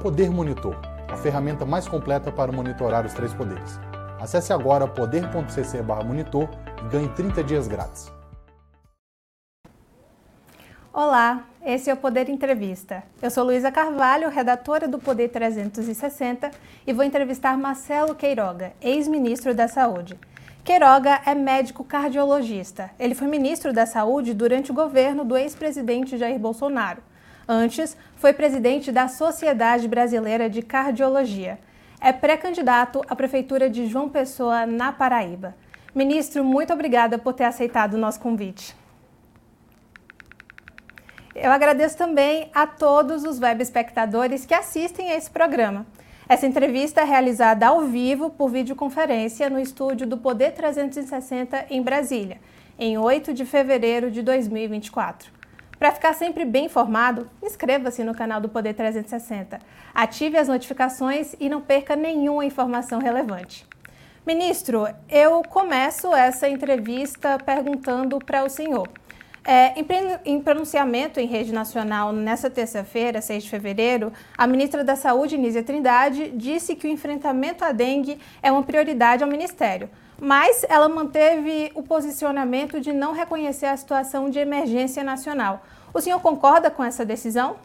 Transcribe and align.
Poder 0.00 0.30
Monitor, 0.30 0.76
a 1.08 1.16
ferramenta 1.16 1.66
mais 1.66 1.88
completa 1.88 2.30
para 2.30 2.52
monitorar 2.52 3.04
os 3.04 3.12
três 3.12 3.34
poderes. 3.34 3.80
Acesse 4.20 4.52
agora 4.52 4.86
poder.cc/monitor 4.86 6.48
e 6.84 6.88
ganhe 6.88 7.08
30 7.08 7.42
dias 7.42 7.66
grátis. 7.66 8.12
Olá, 10.92 11.44
esse 11.66 11.90
é 11.90 11.94
o 11.94 11.96
Poder 11.96 12.28
Entrevista. 12.28 13.02
Eu 13.20 13.28
sou 13.28 13.42
Luísa 13.42 13.72
Carvalho, 13.72 14.30
redatora 14.30 14.86
do 14.86 15.00
Poder 15.00 15.30
360 15.30 16.52
e 16.86 16.92
vou 16.92 17.04
entrevistar 17.04 17.58
Marcelo 17.58 18.14
Queiroga, 18.14 18.72
ex-ministro 18.80 19.52
da 19.52 19.66
Saúde. 19.66 20.16
Queiroga 20.64 21.22
é 21.26 21.34
médico 21.34 21.82
cardiologista. 21.82 22.90
Ele 23.00 23.16
foi 23.16 23.26
ministro 23.26 23.72
da 23.72 23.84
Saúde 23.84 24.32
durante 24.32 24.70
o 24.70 24.74
governo 24.74 25.24
do 25.24 25.36
ex-presidente 25.36 26.16
Jair 26.16 26.38
Bolsonaro. 26.38 27.07
Antes, 27.48 27.96
foi 28.16 28.34
presidente 28.34 28.92
da 28.92 29.08
Sociedade 29.08 29.88
Brasileira 29.88 30.50
de 30.50 30.60
Cardiologia. 30.60 31.58
É 31.98 32.12
pré-candidato 32.12 33.02
à 33.08 33.16
Prefeitura 33.16 33.70
de 33.70 33.86
João 33.86 34.06
Pessoa, 34.06 34.66
na 34.66 34.92
Paraíba. 34.92 35.56
Ministro, 35.94 36.44
muito 36.44 36.74
obrigada 36.74 37.16
por 37.16 37.32
ter 37.32 37.44
aceitado 37.44 37.94
o 37.94 37.98
nosso 37.98 38.20
convite. 38.20 38.76
Eu 41.34 41.50
agradeço 41.50 41.96
também 41.96 42.50
a 42.54 42.66
todos 42.66 43.24
os 43.24 43.40
web 43.40 43.62
espectadores 43.62 44.44
que 44.44 44.52
assistem 44.52 45.10
a 45.10 45.16
esse 45.16 45.30
programa. 45.30 45.86
Essa 46.28 46.46
entrevista 46.46 47.00
é 47.00 47.04
realizada 47.04 47.68
ao 47.68 47.80
vivo 47.84 48.28
por 48.28 48.50
videoconferência 48.50 49.48
no 49.48 49.58
estúdio 49.58 50.06
do 50.06 50.18
Poder 50.18 50.52
360 50.52 51.64
em 51.70 51.80
Brasília, 51.80 52.38
em 52.78 52.98
8 52.98 53.32
de 53.32 53.46
fevereiro 53.46 54.10
de 54.10 54.20
2024. 54.20 55.37
Para 55.78 55.92
ficar 55.92 56.12
sempre 56.12 56.44
bem 56.44 56.66
informado, 56.66 57.30
inscreva-se 57.40 58.02
no 58.02 58.14
canal 58.14 58.40
do 58.40 58.48
Poder 58.48 58.74
360, 58.74 59.60
ative 59.94 60.36
as 60.36 60.48
notificações 60.48 61.36
e 61.38 61.48
não 61.48 61.60
perca 61.60 61.94
nenhuma 61.94 62.44
informação 62.44 62.98
relevante. 62.98 63.64
Ministro, 64.26 64.88
eu 65.08 65.40
começo 65.42 66.12
essa 66.14 66.48
entrevista 66.48 67.38
perguntando 67.38 68.18
para 68.18 68.44
o 68.44 68.48
senhor. 68.48 68.88
É, 69.44 69.72
em, 70.26 70.40
pronunciamento 70.40 71.18
em 71.20 71.26
rede 71.26 71.52
nacional 71.52 72.12
nesta 72.12 72.50
terça-feira, 72.50 73.22
6 73.22 73.44
de 73.44 73.48
fevereiro, 73.48 74.12
a 74.36 74.46
ministra 74.46 74.84
da 74.84 74.96
Saúde, 74.96 75.38
Nízia 75.38 75.62
Trindade, 75.62 76.30
disse 76.34 76.74
que 76.74 76.86
o 76.86 76.90
enfrentamento 76.90 77.64
à 77.64 77.72
dengue 77.72 78.18
é 78.42 78.52
uma 78.52 78.62
prioridade 78.62 79.24
ao 79.24 79.30
Ministério, 79.30 79.88
mas 80.20 80.64
ela 80.68 80.88
manteve 80.88 81.70
o 81.74 81.82
posicionamento 81.82 82.80
de 82.80 82.92
não 82.92 83.12
reconhecer 83.12 83.66
a 83.66 83.76
situação 83.76 84.28
de 84.28 84.38
emergência 84.38 85.04
nacional. 85.04 85.64
O 85.94 86.00
senhor 86.00 86.20
concorda 86.20 86.70
com 86.70 86.82
essa 86.84 87.04
decisão? 87.04 87.56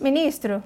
Ministro, 0.00 0.62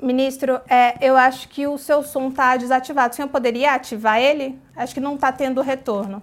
ministro, 0.00 0.60
é, 0.68 0.96
eu 1.06 1.16
acho 1.16 1.48
que 1.48 1.66
o 1.66 1.76
seu 1.76 2.02
som 2.02 2.28
está 2.28 2.56
desativado. 2.56 3.12
O 3.12 3.16
senhor 3.16 3.28
poderia 3.28 3.74
ativar 3.74 4.18
ele? 4.18 4.58
Acho 4.74 4.94
que 4.94 5.00
não 5.00 5.16
está 5.16 5.30
tendo 5.30 5.60
retorno. 5.60 6.22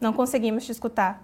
Não 0.00 0.12
conseguimos 0.12 0.64
te 0.64 0.72
escutar. 0.72 1.22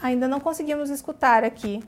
Ainda 0.00 0.28
não 0.28 0.40
conseguimos 0.40 0.90
escutar 0.90 1.44
aqui. 1.44 1.82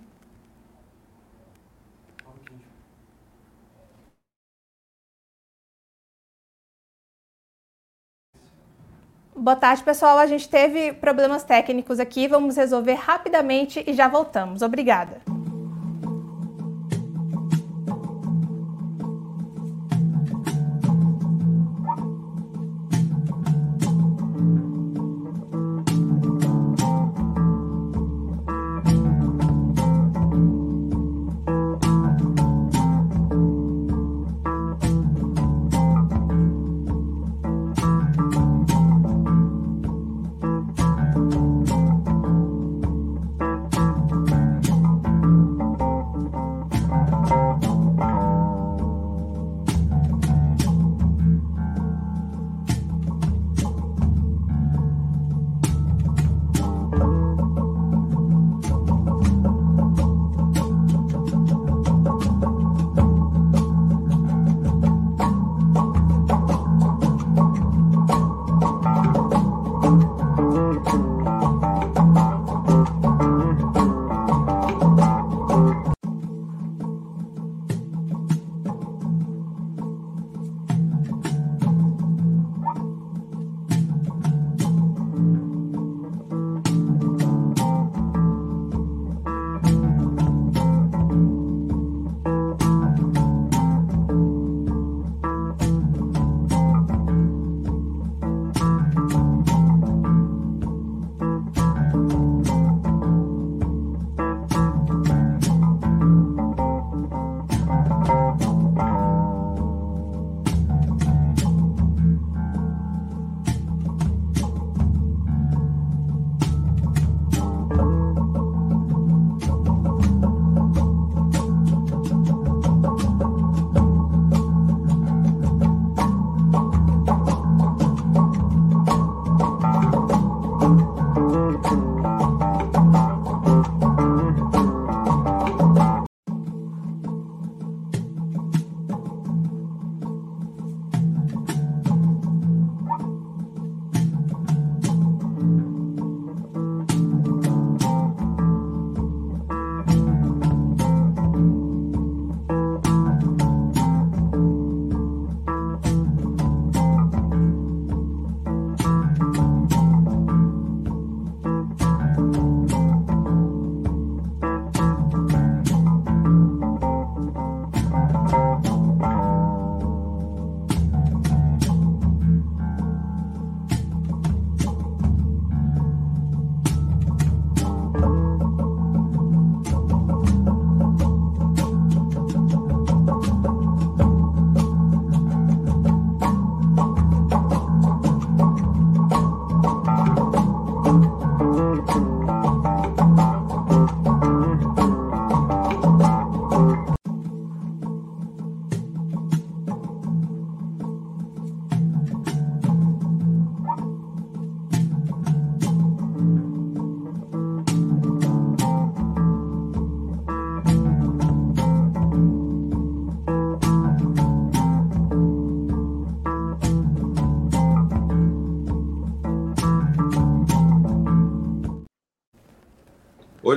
Boa 9.34 9.56
tarde, 9.56 9.82
pessoal. 9.82 10.18
A 10.18 10.26
gente 10.26 10.48
teve 10.48 10.92
problemas 10.92 11.44
técnicos 11.44 11.98
aqui, 11.98 12.28
vamos 12.28 12.56
resolver 12.56 12.94
rapidamente 12.94 13.82
e 13.86 13.94
já 13.94 14.06
voltamos. 14.06 14.60
Obrigada. 14.60 15.39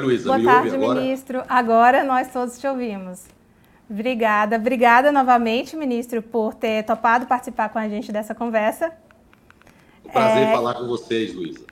Luísa, 0.04 0.26
Boa 0.26 0.44
tarde, 0.44 0.76
agora? 0.76 1.02
ministro. 1.02 1.44
Agora 1.48 2.04
nós 2.04 2.32
todos 2.32 2.60
te 2.60 2.68
ouvimos. 2.68 3.26
Obrigada. 3.90 4.56
Obrigada 4.56 5.12
novamente, 5.12 5.76
ministro, 5.76 6.22
por 6.22 6.54
ter 6.54 6.84
topado 6.84 7.26
participar 7.26 7.70
com 7.70 7.80
a 7.80 7.88
gente 7.88 8.12
dessa 8.12 8.34
conversa. 8.34 8.92
Um 10.06 10.10
prazer 10.10 10.48
é... 10.48 10.52
falar 10.52 10.74
com 10.76 10.88
vocês, 10.88 11.34
Luísa. 11.34 11.66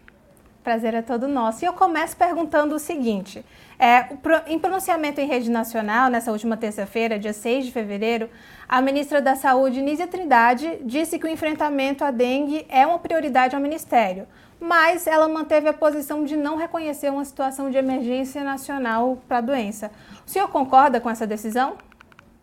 Prazer 0.63 0.93
é 0.93 1.01
todo 1.01 1.27
nosso. 1.27 1.65
E 1.65 1.67
eu 1.67 1.73
começo 1.73 2.15
perguntando 2.15 2.75
o 2.75 2.79
seguinte: 2.79 3.43
é, 3.79 4.09
em 4.45 4.59
pronunciamento 4.59 5.19
em 5.19 5.25
rede 5.25 5.49
nacional, 5.49 6.07
nessa 6.07 6.31
última 6.31 6.55
terça-feira, 6.55 7.17
dia 7.17 7.33
6 7.33 7.65
de 7.65 7.71
fevereiro, 7.71 8.29
a 8.69 8.79
ministra 8.79 9.19
da 9.19 9.35
Saúde, 9.35 9.81
Nízia 9.81 10.05
Trindade, 10.05 10.77
disse 10.83 11.17
que 11.17 11.25
o 11.25 11.29
enfrentamento 11.29 12.03
à 12.03 12.11
dengue 12.11 12.63
é 12.69 12.85
uma 12.85 12.99
prioridade 12.99 13.55
ao 13.55 13.61
Ministério, 13.61 14.27
mas 14.61 15.07
ela 15.07 15.27
manteve 15.27 15.67
a 15.67 15.73
posição 15.73 16.23
de 16.23 16.37
não 16.37 16.55
reconhecer 16.55 17.09
uma 17.09 17.25
situação 17.25 17.71
de 17.71 17.77
emergência 17.77 18.43
nacional 18.43 19.17
para 19.27 19.39
a 19.39 19.41
doença. 19.41 19.89
O 20.25 20.29
senhor 20.29 20.47
concorda 20.49 21.01
com 21.01 21.09
essa 21.09 21.25
decisão? 21.25 21.77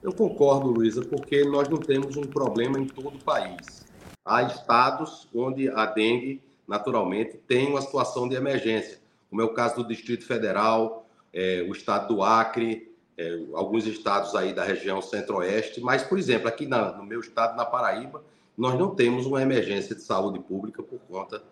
Eu 0.03 0.13
concordo, 0.13 0.67
Luísa, 0.67 1.05
porque 1.05 1.45
nós 1.45 1.69
não 1.69 1.79
temos 1.79 2.17
um 2.17 2.25
problema 2.25 2.77
em 2.77 2.87
todo 2.87 3.15
o 3.15 3.23
país. 3.23 3.87
Há 4.25 4.43
estados 4.43 5.29
onde 5.33 5.69
a 5.71 5.87
dengue, 5.87 6.43
naturalmente, 6.67 7.37
tem 7.47 7.69
uma 7.69 7.81
situação 7.81 8.29
de 8.29 8.35
emergência, 8.35 8.99
como 9.31 9.41
é 9.41 9.45
o 9.45 9.55
caso 9.55 9.77
do 9.77 9.89
Distrito 9.89 10.27
Federal, 10.27 11.07
é, 11.33 11.65
o 11.69 11.73
estado 11.73 12.13
do 12.13 12.23
Acre, 12.23 12.93
é, 13.17 13.39
alguns 13.55 13.87
estados 13.87 14.35
aí 14.35 14.53
da 14.53 14.65
região 14.65 15.01
centro-oeste, 15.01 15.81
mas, 15.81 16.03
por 16.03 16.19
exemplo, 16.19 16.49
aqui 16.49 16.67
na, 16.67 16.93
no 16.93 17.05
meu 17.05 17.21
estado, 17.21 17.57
na 17.57 17.65
Paraíba, 17.65 18.25
nós 18.57 18.77
não 18.77 18.93
temos 18.93 19.25
uma 19.25 19.41
emergência 19.41 19.95
de 19.95 20.03
saúde 20.03 20.41
pública 20.41 20.83
por 20.83 20.99
conta 21.09 21.43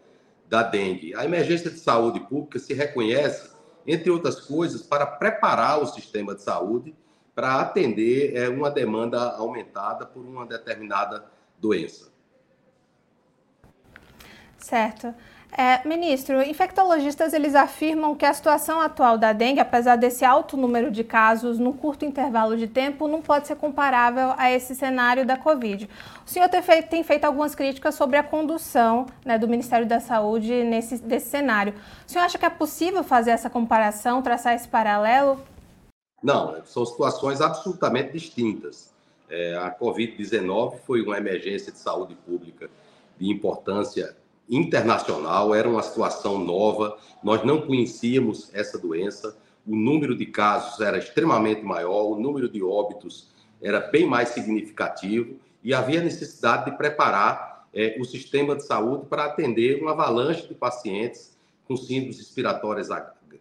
da 0.48 0.62
dengue. 0.62 1.14
A 1.14 1.24
emergência 1.24 1.70
de 1.70 1.78
saúde 1.78 2.20
pública 2.20 2.58
se 2.58 2.74
reconhece, 2.74 3.50
entre 3.86 4.10
outras 4.10 4.40
coisas, 4.40 4.82
para 4.82 5.06
preparar 5.06 5.82
o 5.82 5.86
sistema 5.86 6.34
de 6.34 6.42
saúde 6.42 6.94
para 7.34 7.60
atender 7.60 8.34
é, 8.34 8.48
uma 8.48 8.70
demanda 8.70 9.20
aumentada 9.36 10.06
por 10.06 10.24
uma 10.24 10.46
determinada 10.46 11.26
doença. 11.58 12.10
Certo. 14.56 15.14
É, 15.52 15.86
ministro, 15.88 16.42
infectologistas 16.42 17.32
eles 17.32 17.54
afirmam 17.54 18.14
que 18.14 18.26
a 18.26 18.34
situação 18.34 18.80
atual 18.80 19.16
da 19.16 19.32
dengue, 19.32 19.60
apesar 19.60 19.96
desse 19.96 20.24
alto 20.24 20.56
número 20.56 20.90
de 20.90 21.02
casos 21.02 21.58
num 21.58 21.72
curto 21.72 22.04
intervalo 22.04 22.56
de 22.56 22.66
tempo, 22.66 23.08
não 23.08 23.22
pode 23.22 23.46
ser 23.46 23.56
comparável 23.56 24.34
a 24.36 24.50
esse 24.50 24.74
cenário 24.74 25.24
da 25.24 25.36
Covid. 25.36 25.88
O 26.26 26.28
senhor 26.28 26.48
tem 26.48 26.60
feito, 26.60 26.88
tem 26.88 27.02
feito 27.02 27.24
algumas 27.24 27.54
críticas 27.54 27.94
sobre 27.94 28.18
a 28.18 28.22
condução 28.22 29.06
né, 29.24 29.38
do 29.38 29.48
Ministério 29.48 29.86
da 29.86 30.00
Saúde 30.00 30.62
nesse 30.64 30.98
desse 30.98 31.30
cenário. 31.30 31.74
O 32.06 32.10
senhor 32.10 32.24
acha 32.24 32.36
que 32.36 32.44
é 32.44 32.50
possível 32.50 33.02
fazer 33.02 33.30
essa 33.30 33.48
comparação, 33.48 34.20
traçar 34.20 34.54
esse 34.54 34.68
paralelo? 34.68 35.40
Não, 36.22 36.62
são 36.64 36.84
situações 36.84 37.40
absolutamente 37.40 38.12
distintas. 38.12 38.92
É, 39.28 39.56
a 39.56 39.70
Covid-19 39.70 40.80
foi 40.86 41.02
uma 41.02 41.16
emergência 41.16 41.72
de 41.72 41.78
saúde 41.78 42.14
pública 42.14 42.68
de 43.18 43.30
importância 43.30 44.14
internacional, 44.48 45.54
era 45.54 45.68
uma 45.68 45.82
situação 45.82 46.38
nova, 46.38 46.96
nós 47.22 47.44
não 47.44 47.60
conhecíamos 47.60 48.50
essa 48.54 48.78
doença, 48.78 49.36
o 49.66 49.74
número 49.74 50.16
de 50.16 50.26
casos 50.26 50.80
era 50.80 50.98
extremamente 50.98 51.62
maior, 51.62 52.04
o 52.04 52.20
número 52.20 52.48
de 52.48 52.62
óbitos 52.62 53.28
era 53.60 53.80
bem 53.80 54.06
mais 54.06 54.28
significativo 54.28 55.36
e 55.62 55.74
havia 55.74 56.00
necessidade 56.00 56.70
de 56.70 56.76
preparar 56.76 57.66
é, 57.74 57.96
o 57.98 58.04
sistema 58.04 58.54
de 58.54 58.64
saúde 58.64 59.06
para 59.06 59.24
atender 59.24 59.82
uma 59.82 59.90
avalanche 59.90 60.46
de 60.46 60.54
pacientes 60.54 61.36
com 61.66 61.76
síndromes 61.76 62.18
respiratórias 62.18 62.88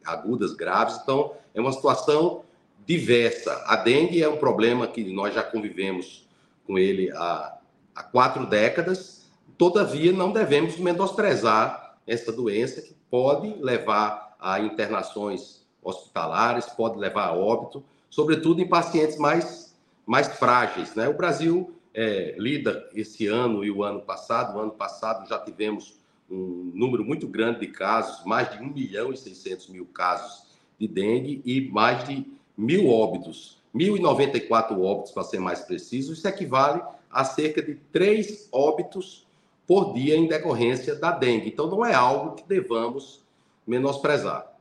agudas 0.03 0.53
graves. 0.53 0.99
Então, 1.03 1.33
é 1.53 1.61
uma 1.61 1.71
situação 1.71 2.43
diversa. 2.85 3.63
A 3.67 3.75
dengue 3.75 4.21
é 4.21 4.27
um 4.27 4.37
problema 4.37 4.87
que 4.87 5.03
nós 5.13 5.33
já 5.33 5.43
convivemos 5.43 6.27
com 6.65 6.77
ele 6.79 7.11
há, 7.11 7.57
há 7.95 8.03
quatro 8.03 8.45
décadas 8.47 9.24
Todavia, 9.57 10.11
não 10.11 10.31
devemos 10.31 10.77
menosprezar 10.77 11.97
essa 12.05 12.31
doença 12.31 12.81
que 12.81 12.93
pode 13.09 13.55
levar 13.61 14.35
a 14.39 14.59
internações 14.59 15.65
hospitalares, 15.81 16.65
pode 16.65 16.97
levar 16.97 17.27
a 17.27 17.33
óbito, 17.33 17.83
sobretudo 18.09 18.61
em 18.61 18.67
pacientes 18.67 19.17
mais, 19.17 19.75
mais 20.05 20.27
frágeis. 20.27 20.93
Né? 20.95 21.07
O 21.07 21.13
Brasil 21.13 21.73
é, 21.93 22.35
lida 22.37 22.89
esse 22.93 23.27
ano 23.27 23.63
e 23.63 23.71
o 23.71 23.83
ano 23.83 24.01
passado, 24.01 24.57
o 24.57 24.61
ano 24.61 24.71
passado 24.71 25.27
já 25.29 25.39
tivemos 25.39 25.97
um 26.29 26.71
número 26.73 27.05
muito 27.05 27.27
grande 27.27 27.61
de 27.61 27.67
casos, 27.67 28.25
mais 28.25 28.51
de 28.51 28.61
1 28.61 28.73
milhão 28.73 29.13
e 29.13 29.17
600 29.17 29.69
mil 29.69 29.85
casos 29.85 30.45
de 30.77 30.87
dengue 30.87 31.41
e 31.45 31.69
mais 31.69 32.03
de 32.05 32.25
mil 32.57 32.89
óbitos, 32.89 33.61
1.094 33.73 34.79
óbitos, 34.79 35.11
para 35.11 35.23
ser 35.23 35.39
mais 35.39 35.61
preciso, 35.61 36.13
isso 36.13 36.27
equivale 36.27 36.81
a 37.11 37.23
cerca 37.23 37.61
de 37.61 37.75
três 37.91 38.49
óbitos 38.51 39.25
por 39.67 39.93
dia 39.93 40.15
em 40.15 40.27
decorrência 40.27 40.95
da 40.95 41.11
dengue. 41.11 41.49
Então, 41.49 41.67
não 41.67 41.85
é 41.85 41.93
algo 41.93 42.35
que 42.35 42.43
devamos 42.47 43.23
menosprezar. 43.65 44.55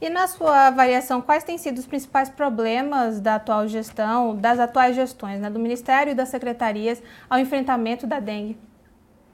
E 0.00 0.08
na 0.08 0.28
sua 0.28 0.68
avaliação, 0.68 1.20
quais 1.20 1.42
têm 1.42 1.58
sido 1.58 1.78
os 1.78 1.86
principais 1.86 2.28
problemas 2.28 3.20
da 3.20 3.34
atual 3.34 3.66
gestão, 3.66 4.36
das 4.36 4.60
atuais 4.60 4.94
gestões, 4.94 5.40
né, 5.40 5.50
do 5.50 5.58
Ministério 5.58 6.12
e 6.12 6.14
das 6.14 6.28
secretarias 6.28 7.02
ao 7.28 7.38
enfrentamento 7.40 8.06
da 8.06 8.20
dengue? 8.20 8.56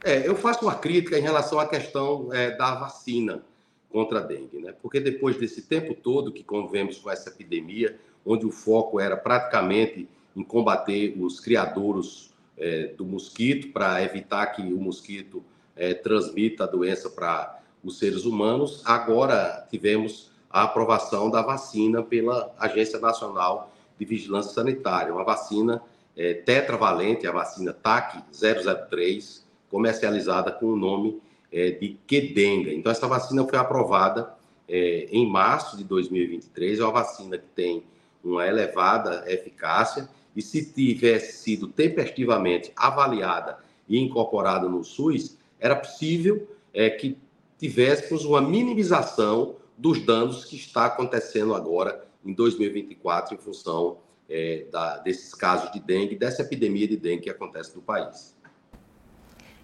É, 0.03 0.27
eu 0.27 0.35
faço 0.35 0.65
uma 0.65 0.75
crítica 0.75 1.19
em 1.19 1.23
relação 1.23 1.59
à 1.59 1.67
questão 1.67 2.33
é, 2.33 2.51
da 2.57 2.75
vacina 2.75 3.43
contra 3.91 4.19
a 4.19 4.23
dengue, 4.23 4.59
né? 4.59 4.75
Porque 4.83 5.01
depois 5.01 5.37
desse 5.39 5.63
tempo 5.63 5.95
todo 5.95 6.33
que 6.33 6.43
convivemos 6.43 6.99
com 6.99 7.11
essa 7.11 7.29
epidemia, 7.29 7.99
onde 8.25 8.45
o 8.45 8.51
foco 8.51 8.99
era 8.99 9.17
praticamente 9.17 10.09
em 10.35 10.43
combater 10.43 11.15
os 11.19 11.41
criadouros 11.41 12.34
é, 12.57 12.89
do 12.89 13.05
mosquito 13.05 13.73
para 13.73 14.03
evitar 14.03 14.47
que 14.47 14.63
o 14.63 14.81
mosquito 14.81 15.45
é, 15.77 15.95
transmita 15.95 16.65
a 16.65 16.67
doença 16.67 17.11
para 17.11 17.61
os 17.83 17.99
seres 17.99 18.25
humanos. 18.25 18.83
Agora 18.85 19.67
tivemos 19.71 20.31
a 20.49 20.63
aprovação 20.63 21.31
da 21.31 21.43
vacina 21.43 22.03
pela 22.03 22.55
Agência 22.59 22.99
Nacional 22.99 23.73
de 23.99 24.05
Vigilância 24.05 24.53
Sanitária, 24.53 25.13
uma 25.13 25.25
vacina 25.25 25.83
é, 26.17 26.35
tetravalente, 26.35 27.27
a 27.27 27.33
vacina 27.33 27.73
TAC 27.73 28.23
003, 28.33 29.45
comercializada 29.69 30.53
com 30.53 30.67
o 30.67 30.77
nome 30.77 31.21
é, 31.51 31.71
de 31.71 31.99
Quedenga. 32.07 32.73
Então, 32.73 32.91
essa 32.91 33.09
vacina 33.09 33.45
foi 33.47 33.59
aprovada 33.59 34.33
é, 34.69 35.09
em 35.11 35.29
março 35.29 35.77
de 35.77 35.85
2023, 35.85 36.79
é 36.79 36.85
uma 36.85 36.93
vacina 36.93 37.37
que 37.37 37.47
tem 37.55 37.83
uma 38.23 38.47
elevada 38.47 39.25
eficácia 39.27 40.09
e 40.35 40.43
se 40.43 40.65
tivesse 40.73 41.39
sido 41.39 41.69
tempestivamente 41.69 42.73
avaliada 42.77 43.59
e 43.89 43.99
incorporada 43.99 44.69
no 44.69 44.83
SUS, 44.83 45.39
era 45.61 45.77
possível 45.77 46.49
é, 46.73 46.91
que 46.91 47.17
tivéssemos 47.59 48.25
uma 48.25 48.41
minimização 48.41 49.57
dos 49.77 50.05
danos 50.05 50.45
que 50.45 50.57
está 50.57 50.87
acontecendo 50.87 51.55
agora 51.55 52.05
em 52.25 52.33
2024 52.33 53.35
em 53.35 53.39
função 53.39 53.99
é, 54.29 54.67
da, 54.71 54.99
desses 54.99 55.35
casos 55.35 55.71
de 55.73 55.81
dengue, 55.81 56.17
dessa 56.17 56.43
epidemia 56.43 56.89
de 56.89 56.97
dengue 56.97 57.23
que 57.23 57.31
acontece 57.31 57.75
no 57.75 57.83
país. 57.83 58.35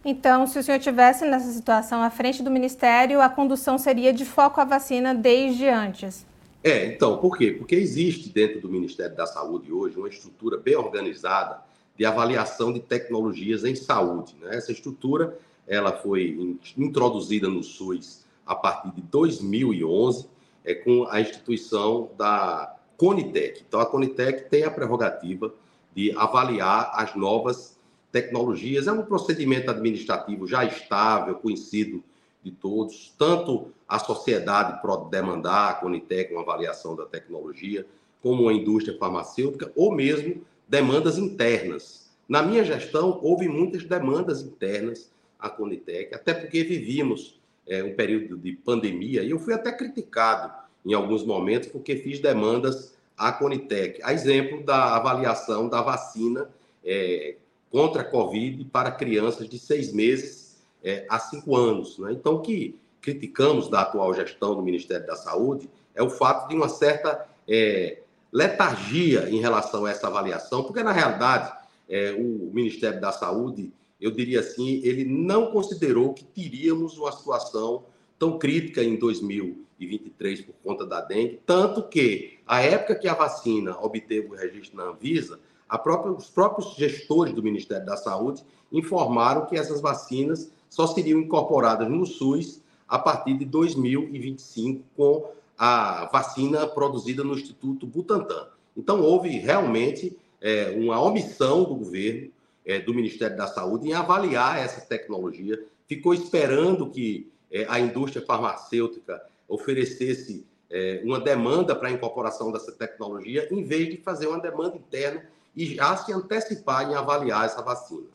Então, 0.05 0.47
se 0.47 0.59
o 0.59 0.62
senhor 0.62 0.79
tivesse 0.79 1.27
nessa 1.27 1.53
situação 1.53 2.03
à 2.03 2.09
frente 2.11 2.43
do 2.43 2.50
Ministério, 2.50 3.21
a 3.21 3.29
condução 3.29 3.77
seria 3.77 4.12
de 4.12 4.25
foco 4.25 4.61
à 4.61 4.65
vacina 4.65 5.15
desde 5.15 5.69
antes? 5.69 6.27
É, 6.62 6.87
então, 6.87 7.17
por 7.19 7.38
quê? 7.38 7.52
Porque 7.52 7.75
existe 7.75 8.29
dentro 8.29 8.61
do 8.61 8.69
Ministério 8.69 9.17
da 9.17 9.26
Saúde 9.26 9.73
hoje 9.73 9.97
uma 9.97 10.09
estrutura 10.09 10.59
bem 10.59 10.76
organizada 10.76 11.62
de 11.97 12.05
avaliação 12.05 12.73
de 12.73 12.81
tecnologias 12.81 13.64
em 13.64 13.75
saúde. 13.75 14.37
Né? 14.40 14.57
Essa 14.57 14.73
estrutura 14.73 15.38
ela 15.67 15.93
foi 15.93 16.59
introduzida 16.76 17.49
no 17.49 17.62
SUS 17.62 18.25
a 18.45 18.55
partir 18.55 18.90
de 18.93 19.00
2011, 19.02 20.29
é, 20.64 20.75
com 20.75 21.07
a 21.09 21.21
instituição 21.21 22.11
da 22.19 22.76
Conitec. 22.97 23.62
Então, 23.67 23.81
a 23.81 23.87
Conitec 23.87 24.50
tem 24.50 24.64
a 24.64 24.71
prerrogativa 24.71 25.55
de 25.95 26.12
avaliar 26.17 26.90
as 26.95 27.14
novas 27.14 27.79
tecnologias. 28.12 28.87
É 28.87 28.93
um 28.93 29.02
procedimento 29.02 29.71
administrativo 29.71 30.47
já 30.47 30.64
estável, 30.64 31.37
conhecido 31.37 32.02
de 32.42 32.50
todos, 32.50 33.14
tanto 33.18 33.73
a 33.87 33.99
sociedade 33.99 34.80
pode 34.80 35.11
demandar 35.11 35.70
a 35.70 35.75
Conitec 35.75 36.32
uma 36.32 36.42
avaliação 36.42 36.97
da 36.97 37.04
tecnologia, 37.04 37.87
como 38.23 38.49
a 38.49 38.52
indústria 38.52 38.97
farmacêutica, 38.99 39.70
ou 39.75 39.94
mesmo 39.94 40.42
demandas 40.68 41.18
internas. 41.18 42.11
Na 42.28 42.42
minha 42.42 42.64
gestão, 42.64 43.18
houve 43.23 43.49
muitas 43.49 43.85
demandas 43.85 44.42
internas 44.42 45.11
à 45.38 45.50
Conitec, 45.50 46.14
até 46.14 46.32
porque 46.32 46.62
vivíamos 46.62 47.40
é, 47.66 47.82
um 47.82 47.94
período 47.94 48.37
de 48.37 48.52
pandemia, 48.52 49.23
e 49.23 49.30
eu 49.30 49.38
fui 49.38 49.52
até 49.52 49.73
criticado 49.73 50.52
em 50.85 50.94
alguns 50.94 51.25
momentos 51.25 51.68
porque 51.68 51.97
fiz 51.97 52.20
demandas 52.20 52.94
à 53.16 53.32
Conitec, 53.32 54.00
a 54.02 54.12
exemplo 54.14 54.62
da 54.62 54.97
avaliação 54.97 55.68
da 55.68 55.82
vacina 55.82 56.49
é, 56.85 57.37
contra 57.70 58.02
a 58.02 58.04
Covid 58.04 58.64
para 58.66 58.90
crianças 58.90 59.49
de 59.49 59.59
seis 59.59 59.92
meses 59.92 60.39
é, 60.82 61.06
há 61.08 61.18
cinco 61.18 61.56
anos. 61.56 61.99
Né? 61.99 62.12
Então, 62.12 62.40
que 62.40 62.78
criticamos 63.00 63.68
da 63.68 63.82
atual 63.82 64.12
gestão 64.14 64.54
do 64.54 64.62
Ministério 64.62 65.06
da 65.06 65.16
Saúde 65.16 65.68
é 65.94 66.02
o 66.02 66.10
fato 66.10 66.49
de 66.49 66.54
uma 66.54 66.68
certa 66.68 67.26
é, 67.49 68.02
letargia 68.32 69.28
em 69.28 69.40
relação 69.40 69.84
a 69.84 69.90
essa 69.90 70.06
avaliação, 70.06 70.62
porque, 70.62 70.82
na 70.82 70.92
realidade, 70.92 71.52
é, 71.88 72.12
o 72.12 72.50
Ministério 72.52 73.00
da 73.00 73.10
Saúde, 73.10 73.72
eu 74.00 74.10
diria 74.10 74.40
assim, 74.40 74.80
ele 74.84 75.04
não 75.04 75.50
considerou 75.50 76.14
que 76.14 76.25
teríamos 76.25 76.96
uma 76.96 77.10
situação 77.10 77.84
tão 78.18 78.38
crítica 78.38 78.82
em 78.82 78.96
2023 78.96 80.42
por 80.42 80.54
conta 80.62 80.87
da 80.87 81.00
dengue, 81.00 81.40
tanto 81.44 81.82
que, 81.88 82.38
a 82.46 82.60
época 82.60 82.94
que 82.94 83.08
a 83.08 83.14
vacina 83.14 83.76
obteve 83.80 84.28
o 84.28 84.37
registro 84.37 84.76
na 84.76 84.84
Anvisa, 84.84 85.40
própria, 85.78 86.12
os 86.12 86.28
próprios 86.28 86.75
gestores 86.76 87.32
do 87.32 87.42
Ministério 87.42 87.87
da 87.87 87.96
Saúde 87.96 88.44
informaram 88.72 89.46
que 89.46 89.56
essas 89.56 89.80
vacinas 89.80 90.52
só 90.71 90.87
seriam 90.87 91.21
incorporadas 91.21 91.91
no 91.91 92.07
SUS 92.07 92.62
a 92.89 92.99
partir 92.99 93.35
de 93.35 93.45
2025, 93.45 94.83
com 94.97 95.31
a 95.59 96.09
vacina 96.11 96.67
produzida 96.67 97.23
no 97.23 97.35
Instituto 97.35 97.87
Butantan. 97.87 98.47
Então, 98.75 99.03
houve 99.03 99.29
realmente 99.31 100.17
é, 100.41 100.71
uma 100.77 100.99
omissão 101.00 101.65
do 101.65 101.75
governo, 101.75 102.31
é, 102.65 102.79
do 102.79 102.95
Ministério 102.95 103.37
da 103.37 103.47
Saúde, 103.47 103.89
em 103.89 103.93
avaliar 103.93 104.59
essa 104.59 104.81
tecnologia, 104.81 105.62
ficou 105.87 106.15
esperando 106.15 106.89
que 106.89 107.31
é, 107.50 107.67
a 107.69 107.79
indústria 107.79 108.25
farmacêutica 108.25 109.21
oferecesse 109.49 110.47
é, 110.71 111.03
uma 111.05 111.19
demanda 111.19 111.75
para 111.75 111.89
a 111.89 111.93
incorporação 111.93 112.53
dessa 112.53 112.73
tecnologia, 112.73 113.49
em 113.50 113.62
vez 113.65 113.91
de 113.91 113.97
fazer 113.97 114.29
uma 114.29 114.39
demanda 114.39 114.77
interna 114.77 115.25
e 115.55 115.75
já 115.75 115.97
se 115.97 116.12
antecipar 116.12 116.89
em 116.89 116.95
avaliar 116.95 117.45
essa 117.45 117.61
vacina. 117.61 118.07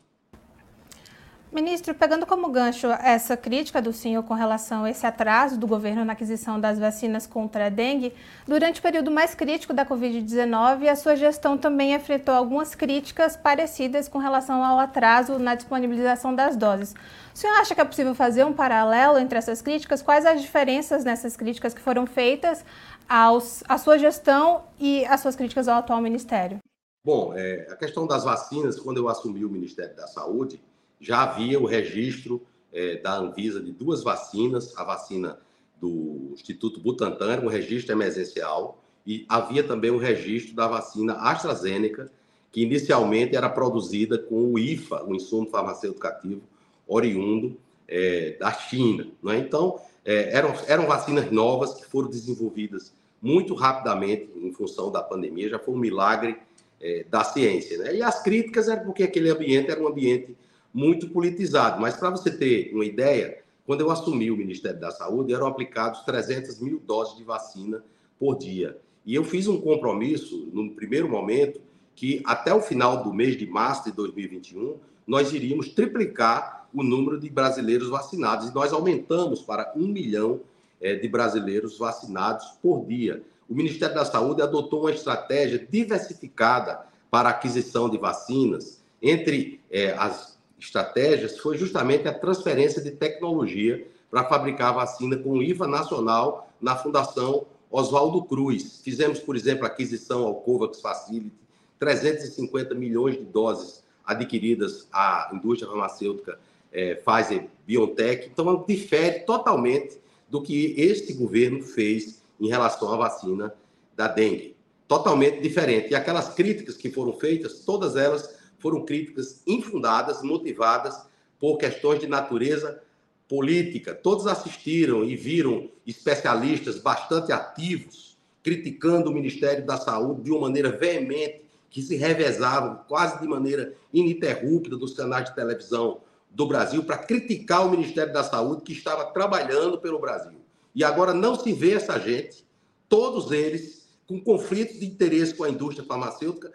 Ministro, 1.52 1.94
pegando 1.94 2.26
como 2.26 2.50
gancho 2.50 2.88
essa 2.88 3.36
crítica 3.36 3.80
do 3.80 3.92
senhor 3.92 4.22
com 4.24 4.34
relação 4.34 4.82
a 4.82 4.90
esse 4.90 5.06
atraso 5.06 5.56
do 5.56 5.66
governo 5.66 6.04
na 6.04 6.12
aquisição 6.12 6.60
das 6.60 6.76
vacinas 6.76 7.24
contra 7.24 7.66
a 7.66 7.68
dengue, 7.68 8.12
durante 8.46 8.80
o 8.80 8.82
período 8.82 9.12
mais 9.12 9.34
crítico 9.34 9.72
da 9.72 9.86
Covid-19, 9.86 10.88
a 10.88 10.96
sua 10.96 11.14
gestão 11.14 11.56
também 11.56 11.94
enfrentou 11.94 12.34
algumas 12.34 12.74
críticas 12.74 13.36
parecidas 13.36 14.08
com 14.08 14.18
relação 14.18 14.62
ao 14.62 14.78
atraso 14.80 15.38
na 15.38 15.54
disponibilização 15.54 16.34
das 16.34 16.56
doses. 16.56 16.94
O 17.32 17.38
senhor 17.38 17.54
acha 17.54 17.74
que 17.74 17.80
é 17.80 17.84
possível 17.84 18.14
fazer 18.14 18.44
um 18.44 18.52
paralelo 18.52 19.16
entre 19.16 19.38
essas 19.38 19.62
críticas? 19.62 20.02
Quais 20.02 20.26
as 20.26 20.42
diferenças 20.42 21.04
nessas 21.04 21.36
críticas 21.36 21.72
que 21.72 21.80
foram 21.80 22.06
feitas 22.06 22.64
aos, 23.08 23.62
à 23.68 23.78
sua 23.78 23.98
gestão 23.98 24.64
e 24.80 25.06
as 25.06 25.20
suas 25.20 25.36
críticas 25.36 25.68
ao 25.68 25.78
atual 25.78 26.00
ministério? 26.00 26.58
Bom, 27.04 27.32
é, 27.36 27.68
a 27.70 27.76
questão 27.76 28.04
das 28.04 28.24
vacinas, 28.24 28.80
quando 28.80 28.96
eu 28.96 29.08
assumi 29.08 29.44
o 29.44 29.48
Ministério 29.48 29.94
da 29.94 30.08
Saúde, 30.08 30.60
já 31.00 31.22
havia 31.22 31.60
o 31.60 31.66
registro 31.66 32.42
é, 32.72 32.96
da 32.96 33.16
Anvisa 33.16 33.60
de 33.60 33.72
duas 33.72 34.02
vacinas, 34.02 34.76
a 34.76 34.84
vacina 34.84 35.38
do 35.80 36.30
Instituto 36.32 36.80
Butantan, 36.80 37.32
era 37.32 37.40
um 37.40 37.48
registro 37.48 37.92
emergencial, 37.92 38.82
e 39.06 39.24
havia 39.28 39.62
também 39.62 39.90
o 39.90 39.98
registro 39.98 40.54
da 40.54 40.66
vacina 40.66 41.14
AstraZeneca, 41.14 42.10
que 42.50 42.62
inicialmente 42.62 43.36
era 43.36 43.48
produzida 43.48 44.18
com 44.18 44.52
o 44.52 44.58
IFA, 44.58 45.04
o 45.04 45.14
insumo 45.14 45.48
farmacêutico 45.48 46.06
ativo, 46.06 46.42
oriundo 46.86 47.56
é, 47.86 48.36
da 48.38 48.52
China. 48.52 49.06
Né? 49.22 49.38
Então, 49.38 49.78
é, 50.04 50.36
eram, 50.36 50.54
eram 50.66 50.86
vacinas 50.86 51.30
novas 51.30 51.74
que 51.74 51.86
foram 51.86 52.08
desenvolvidas 52.08 52.92
muito 53.20 53.54
rapidamente 53.54 54.30
em 54.36 54.52
função 54.52 54.90
da 54.90 55.02
pandemia, 55.02 55.48
já 55.48 55.58
foi 55.58 55.74
um 55.74 55.78
milagre 55.78 56.36
é, 56.80 57.04
da 57.08 57.24
ciência. 57.24 57.78
Né? 57.78 57.96
E 57.96 58.02
as 58.02 58.22
críticas 58.22 58.68
eram 58.68 58.84
porque 58.84 59.02
aquele 59.02 59.30
ambiente 59.30 59.70
era 59.70 59.82
um 59.82 59.88
ambiente 59.88 60.36
muito 60.76 61.08
politizado. 61.08 61.80
Mas 61.80 61.96
para 61.96 62.10
você 62.10 62.30
ter 62.30 62.70
uma 62.74 62.84
ideia, 62.84 63.38
quando 63.64 63.80
eu 63.80 63.90
assumi 63.90 64.30
o 64.30 64.36
Ministério 64.36 64.78
da 64.78 64.90
Saúde, 64.90 65.32
eram 65.32 65.46
aplicados 65.46 66.02
300 66.02 66.60
mil 66.60 66.78
doses 66.86 67.16
de 67.16 67.24
vacina 67.24 67.82
por 68.20 68.36
dia. 68.36 68.76
E 69.06 69.14
eu 69.14 69.24
fiz 69.24 69.46
um 69.48 69.58
compromisso, 69.58 70.50
no 70.52 70.70
primeiro 70.72 71.08
momento, 71.08 71.62
que 71.94 72.20
até 72.26 72.52
o 72.52 72.60
final 72.60 73.02
do 73.02 73.14
mês 73.14 73.38
de 73.38 73.46
março 73.46 73.84
de 73.84 73.92
2021, 73.92 74.76
nós 75.06 75.32
iríamos 75.32 75.70
triplicar 75.70 76.68
o 76.74 76.82
número 76.82 77.18
de 77.18 77.30
brasileiros 77.30 77.88
vacinados. 77.88 78.50
E 78.50 78.54
nós 78.54 78.70
aumentamos 78.70 79.40
para 79.40 79.72
um 79.74 79.88
milhão 79.88 80.40
é, 80.78 80.94
de 80.94 81.08
brasileiros 81.08 81.78
vacinados 81.78 82.48
por 82.60 82.84
dia. 82.84 83.22
O 83.48 83.54
Ministério 83.54 83.94
da 83.94 84.04
Saúde 84.04 84.42
adotou 84.42 84.80
uma 84.80 84.92
estratégia 84.92 85.66
diversificada 85.70 86.84
para 87.10 87.30
a 87.30 87.32
aquisição 87.32 87.88
de 87.88 87.96
vacinas. 87.96 88.84
Entre 89.00 89.58
é, 89.70 89.92
as 89.92 90.35
estratégias 90.58 91.38
foi 91.38 91.56
justamente 91.58 92.08
a 92.08 92.14
transferência 92.14 92.82
de 92.82 92.90
tecnologia 92.90 93.86
para 94.10 94.24
fabricar 94.24 94.74
vacina 94.74 95.16
com 95.16 95.42
IVA 95.42 95.66
nacional 95.66 96.50
na 96.60 96.76
Fundação 96.76 97.46
Oswaldo 97.70 98.24
Cruz. 98.24 98.80
Fizemos, 98.82 99.18
por 99.18 99.36
exemplo, 99.36 99.64
a 99.64 99.68
aquisição 99.68 100.24
ao 100.24 100.36
COVAX 100.36 100.80
Facility, 100.80 101.32
350 101.78 102.74
milhões 102.74 103.16
de 103.16 103.24
doses 103.24 103.84
adquiridas 104.04 104.88
à 104.92 105.30
indústria 105.34 105.68
farmacêutica 105.68 106.38
é, 106.72 106.94
Pfizer 106.94 107.48
BioNTech. 107.66 108.30
Então, 108.32 108.64
difere 108.66 109.20
totalmente 109.20 109.98
do 110.28 110.42
que 110.42 110.74
este 110.78 111.12
governo 111.12 111.62
fez 111.62 112.22
em 112.40 112.48
relação 112.48 112.92
à 112.92 112.96
vacina 112.96 113.52
da 113.94 114.08
dengue. 114.08 114.54
Totalmente 114.86 115.40
diferente. 115.40 115.90
E 115.90 115.94
aquelas 115.94 116.34
críticas 116.34 116.76
que 116.76 116.90
foram 116.90 117.12
feitas, 117.12 117.60
todas 117.60 117.96
elas 117.96 118.35
foram 118.58 118.84
críticas 118.84 119.42
infundadas, 119.46 120.22
motivadas 120.22 121.06
por 121.38 121.58
questões 121.58 122.00
de 122.00 122.06
natureza 122.06 122.82
política. 123.28 123.94
Todos 123.94 124.26
assistiram 124.26 125.04
e 125.04 125.16
viram 125.16 125.68
especialistas 125.86 126.78
bastante 126.78 127.32
ativos 127.32 128.06
criticando 128.46 129.10
o 129.10 129.12
Ministério 129.12 129.66
da 129.66 129.76
Saúde 129.76 130.22
de 130.22 130.30
uma 130.30 130.42
maneira 130.42 130.70
veemente, 130.70 131.42
que 131.68 131.82
se 131.82 131.96
revezavam 131.96 132.84
quase 132.86 133.20
de 133.20 133.26
maneira 133.26 133.74
ininterrupta 133.92 134.76
dos 134.76 134.94
canais 134.94 135.24
de 135.24 135.34
televisão 135.34 136.00
do 136.30 136.46
Brasil 136.46 136.84
para 136.84 136.96
criticar 136.96 137.66
o 137.66 137.70
Ministério 137.72 138.12
da 138.12 138.22
Saúde 138.22 138.62
que 138.62 138.72
estava 138.72 139.06
trabalhando 139.06 139.78
pelo 139.78 139.98
Brasil. 139.98 140.38
E 140.76 140.84
agora 140.84 141.12
não 141.12 141.34
se 141.34 141.52
vê 141.52 141.72
essa 141.72 141.98
gente, 141.98 142.46
todos 142.88 143.32
eles 143.32 143.88
com 144.06 144.20
conflitos 144.20 144.78
de 144.78 144.86
interesse 144.86 145.34
com 145.34 145.42
a 145.42 145.50
indústria 145.50 145.84
farmacêutica, 145.84 146.52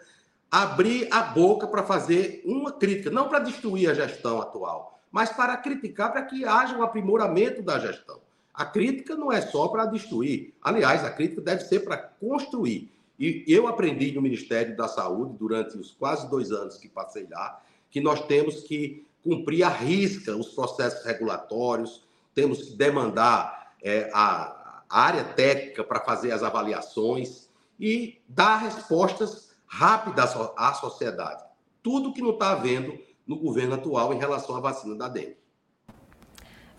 abrir 0.52 1.08
a 1.10 1.22
boca 1.22 1.66
para 1.66 1.82
fazer 1.82 2.42
uma 2.44 2.70
crítica, 2.70 3.08
não 3.10 3.26
para 3.26 3.38
destruir 3.38 3.88
a 3.88 3.94
gestão 3.94 4.38
atual, 4.38 5.00
mas 5.10 5.32
para 5.32 5.56
criticar 5.56 6.12
para 6.12 6.20
que 6.20 6.44
haja 6.44 6.76
um 6.76 6.82
aprimoramento 6.82 7.62
da 7.62 7.78
gestão. 7.78 8.20
A 8.52 8.66
crítica 8.66 9.16
não 9.16 9.32
é 9.32 9.40
só 9.40 9.68
para 9.68 9.86
destruir. 9.86 10.52
Aliás, 10.60 11.02
a 11.04 11.10
crítica 11.10 11.40
deve 11.40 11.62
ser 11.62 11.80
para 11.80 11.96
construir. 11.96 12.92
E 13.18 13.44
eu 13.48 13.66
aprendi 13.66 14.12
no 14.12 14.20
Ministério 14.20 14.76
da 14.76 14.88
Saúde, 14.88 15.38
durante 15.38 15.78
os 15.78 15.92
quase 15.92 16.28
dois 16.28 16.52
anos 16.52 16.76
que 16.76 16.88
passei 16.88 17.26
lá, 17.30 17.62
que 17.90 18.00
nós 18.00 18.20
temos 18.26 18.60
que 18.60 19.06
cumprir 19.24 19.62
à 19.62 19.70
risca 19.70 20.36
os 20.36 20.48
processos 20.48 21.02
regulatórios, 21.06 22.04
temos 22.34 22.62
que 22.62 22.76
demandar 22.76 23.72
é, 23.82 24.10
a, 24.12 24.82
a 24.88 25.00
área 25.00 25.24
técnica 25.24 25.82
para 25.82 26.00
fazer 26.00 26.32
as 26.32 26.42
avaliações 26.42 27.48
e 27.80 28.18
dar 28.28 28.56
respostas 28.56 29.51
rápida 29.72 30.24
à 30.56 30.74
sociedade. 30.74 31.42
Tudo 31.82 32.12
que 32.12 32.20
não 32.20 32.32
está 32.32 32.52
havendo 32.52 32.92
no 33.26 33.38
governo 33.38 33.74
atual 33.74 34.12
em 34.12 34.18
relação 34.18 34.54
à 34.54 34.60
vacina 34.60 34.94
da 34.94 35.08
dengue. 35.08 35.38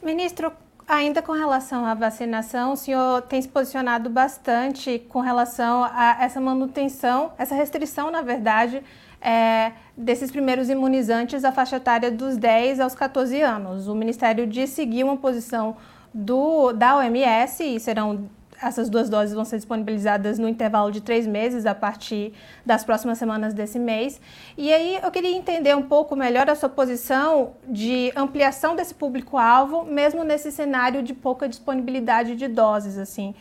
Ministro, 0.01 0.53
ainda 0.87 1.19
com 1.19 1.31
relação 1.31 1.85
à 1.85 1.95
vacinação, 1.95 2.73
o 2.73 2.75
senhor 2.75 3.23
tem 3.23 3.41
se 3.41 3.47
posicionado 3.47 4.11
bastante 4.11 4.99
com 5.09 5.21
relação 5.21 5.83
a 5.83 6.17
essa 6.21 6.39
manutenção, 6.39 7.33
essa 7.37 7.55
restrição, 7.55 8.11
na 8.11 8.21
verdade, 8.21 8.83
é, 9.19 9.71
desses 9.97 10.29
primeiros 10.29 10.69
imunizantes 10.69 11.43
à 11.43 11.51
faixa 11.51 11.77
etária 11.77 12.11
dos 12.11 12.37
10 12.37 12.79
aos 12.79 12.93
14 12.93 13.41
anos. 13.41 13.87
O 13.87 13.95
Ministério 13.95 14.45
diz 14.45 14.69
seguir 14.69 15.03
uma 15.03 15.17
posição 15.17 15.75
do, 16.13 16.71
da 16.73 16.97
OMS 16.97 17.63
e 17.63 17.79
serão 17.79 18.29
essas 18.67 18.89
duas 18.89 19.09
doses 19.09 19.33
vão 19.33 19.45
ser 19.45 19.57
disponibilizadas 19.57 20.39
no 20.39 20.47
intervalo 20.47 20.91
de 20.91 21.01
três 21.01 21.27
meses, 21.27 21.65
a 21.65 21.75
partir 21.75 22.33
das 22.65 22.83
próximas 22.83 23.17
semanas 23.17 23.53
desse 23.53 23.77
mês. 23.77 24.19
E 24.57 24.71
aí 24.73 24.99
eu 25.03 25.11
queria 25.11 25.35
entender 25.35 25.75
um 25.75 25.83
pouco 25.83 26.15
melhor 26.15 26.49
a 26.49 26.55
sua 26.55 26.69
posição 26.69 27.55
de 27.67 28.11
ampliação 28.15 28.75
desse 28.75 28.93
público-alvo, 28.93 29.85
mesmo 29.85 30.23
nesse 30.23 30.51
cenário 30.51 31.03
de 31.03 31.13
pouca 31.13 31.47
disponibilidade 31.47 32.35
de 32.35 32.47
doses. 32.47 32.97
Assim. 32.97 33.35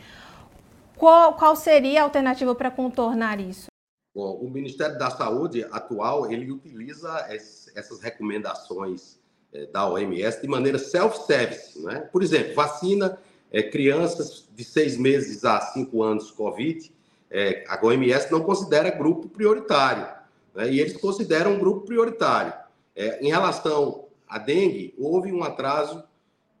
Qual, 0.95 1.33
qual 1.33 1.55
seria 1.55 2.01
a 2.01 2.03
alternativa 2.03 2.53
para 2.53 2.69
contornar 2.69 3.39
isso? 3.39 3.67
Bom, 4.15 4.35
o 4.35 4.49
Ministério 4.49 4.97
da 4.97 5.09
Saúde 5.09 5.65
atual 5.71 6.31
ele 6.31 6.51
utiliza 6.51 7.25
essas 7.29 7.99
recomendações 7.99 9.17
eh, 9.51 9.65
da 9.67 9.89
OMS 9.89 10.39
de 10.39 10.47
maneira 10.47 10.77
self-service. 10.77 11.81
Né? 11.83 12.01
Por 12.11 12.21
exemplo, 12.21 12.53
vacina 12.53 13.17
é, 13.53 13.61
crianças 13.61 14.49
de 14.53 14.63
seis 14.63 14.97
meses 14.97 15.45
a 15.45 15.61
cinco 15.61 16.01
anos 16.01 16.31
Covid, 16.31 16.91
é, 17.29 17.63
a 17.67 17.79
OMS 17.85 18.31
não 18.31 18.41
considera 18.41 18.89
grupo 18.89 19.29
prioritário, 19.29 20.07
né? 20.55 20.71
e 20.71 20.79
eles 20.79 20.97
consideram 20.97 21.53
um 21.53 21.59
grupo 21.59 21.85
prioritário. 21.85 22.53
É, 22.95 23.23
em 23.23 23.29
relação 23.29 24.05
à 24.27 24.39
dengue, 24.39 24.95
houve 24.97 25.31
um 25.31 25.43
atraso 25.43 26.03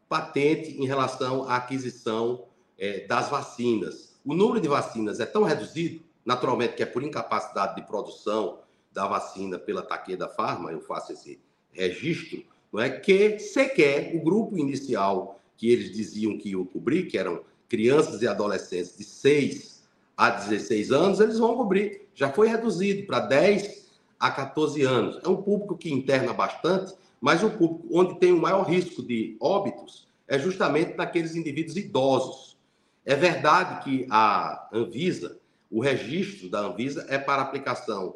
patente 0.07 0.79
em 0.79 0.85
relação 0.85 1.49
à 1.49 1.55
aquisição 1.55 2.45
é, 2.77 3.07
das 3.07 3.27
vacinas. 3.29 4.15
O 4.23 4.35
número 4.35 4.61
de 4.61 4.67
vacinas 4.67 5.19
é 5.19 5.25
tão 5.25 5.43
reduzido, 5.43 6.01
naturalmente 6.23 6.75
que 6.75 6.83
é 6.83 6.85
por 6.85 7.01
incapacidade 7.01 7.75
de 7.75 7.81
produção 7.81 8.59
da 8.91 9.07
vacina 9.07 9.57
pela 9.57 9.81
Takeda 9.81 10.27
Pharma, 10.27 10.71
eu 10.71 10.79
faço 10.79 11.11
esse 11.11 11.39
registro, 11.71 12.43
não 12.71 12.79
é 12.79 12.89
que 12.89 13.39
sequer 13.39 14.15
o 14.15 14.23
grupo 14.23 14.57
inicial 14.57 15.39
que 15.63 15.71
eles 15.71 15.93
diziam 15.93 16.37
que 16.37 16.49
iam 16.49 16.65
cobrir, 16.65 17.05
que 17.05 17.17
eram 17.17 17.41
crianças 17.69 18.21
e 18.21 18.27
adolescentes 18.27 18.97
de 18.97 19.05
6 19.05 19.81
a 20.17 20.29
16 20.29 20.91
anos, 20.91 21.21
eles 21.21 21.39
vão 21.39 21.55
cobrir. 21.55 22.01
Já 22.13 22.29
foi 22.29 22.49
reduzido 22.49 23.07
para 23.07 23.21
10 23.21 23.85
a 24.19 24.29
14 24.29 24.81
anos. 24.81 25.21
É 25.23 25.29
um 25.29 25.41
público 25.41 25.77
que 25.77 25.89
interna 25.89 26.33
bastante, 26.33 26.93
mas 27.21 27.41
o 27.43 27.49
público 27.49 27.87
onde 27.93 28.19
tem 28.19 28.33
o 28.33 28.41
maior 28.41 28.63
risco 28.63 29.01
de 29.01 29.37
óbitos 29.39 30.05
é 30.27 30.37
justamente 30.37 30.97
naqueles 30.97 31.33
indivíduos 31.33 31.77
idosos. 31.77 32.57
É 33.05 33.15
verdade 33.15 33.85
que 33.85 34.05
a 34.09 34.67
Anvisa, 34.73 35.37
o 35.71 35.79
registro 35.79 36.49
da 36.49 36.59
Anvisa 36.59 37.05
é 37.07 37.17
para 37.17 37.41
aplicação 37.41 38.15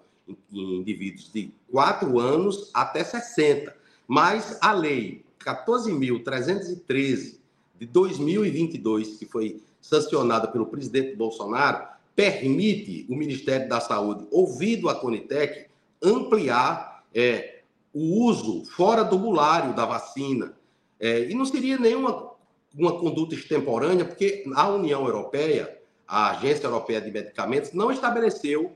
em 0.51 0.81
indivíduos 0.81 1.31
de 1.31 1.53
4 1.71 2.19
anos 2.19 2.69
até 2.73 3.05
60, 3.05 3.73
mas 4.05 4.57
a 4.59 4.73
lei 4.73 5.23
14.313 5.39 7.37
de 7.79 7.85
2022, 7.85 9.17
que 9.17 9.25
foi 9.25 9.61
sancionada 9.81 10.47
pelo 10.47 10.65
presidente 10.65 11.15
Bolsonaro, 11.15 11.87
permite 12.15 13.05
o 13.09 13.15
Ministério 13.15 13.69
da 13.69 13.79
Saúde, 13.79 14.25
ouvido 14.31 14.89
a 14.89 14.95
Conitec, 14.95 15.67
ampliar 16.01 17.03
é, 17.13 17.61
o 17.93 18.23
uso 18.25 18.65
fora 18.65 19.03
do 19.03 19.17
bulário 19.17 19.75
da 19.75 19.85
vacina. 19.85 20.57
É, 20.99 21.29
e 21.29 21.33
não 21.35 21.45
seria 21.45 21.77
nenhuma 21.77 22.35
uma 22.75 22.99
conduta 22.99 23.33
extemporânea, 23.33 24.05
porque 24.05 24.43
a 24.55 24.69
União 24.69 25.05
Europeia, 25.05 25.79
a 26.07 26.31
Agência 26.31 26.67
Europeia 26.67 27.01
de 27.01 27.11
Medicamentos, 27.11 27.71
não 27.73 27.91
estabeleceu 27.91 28.75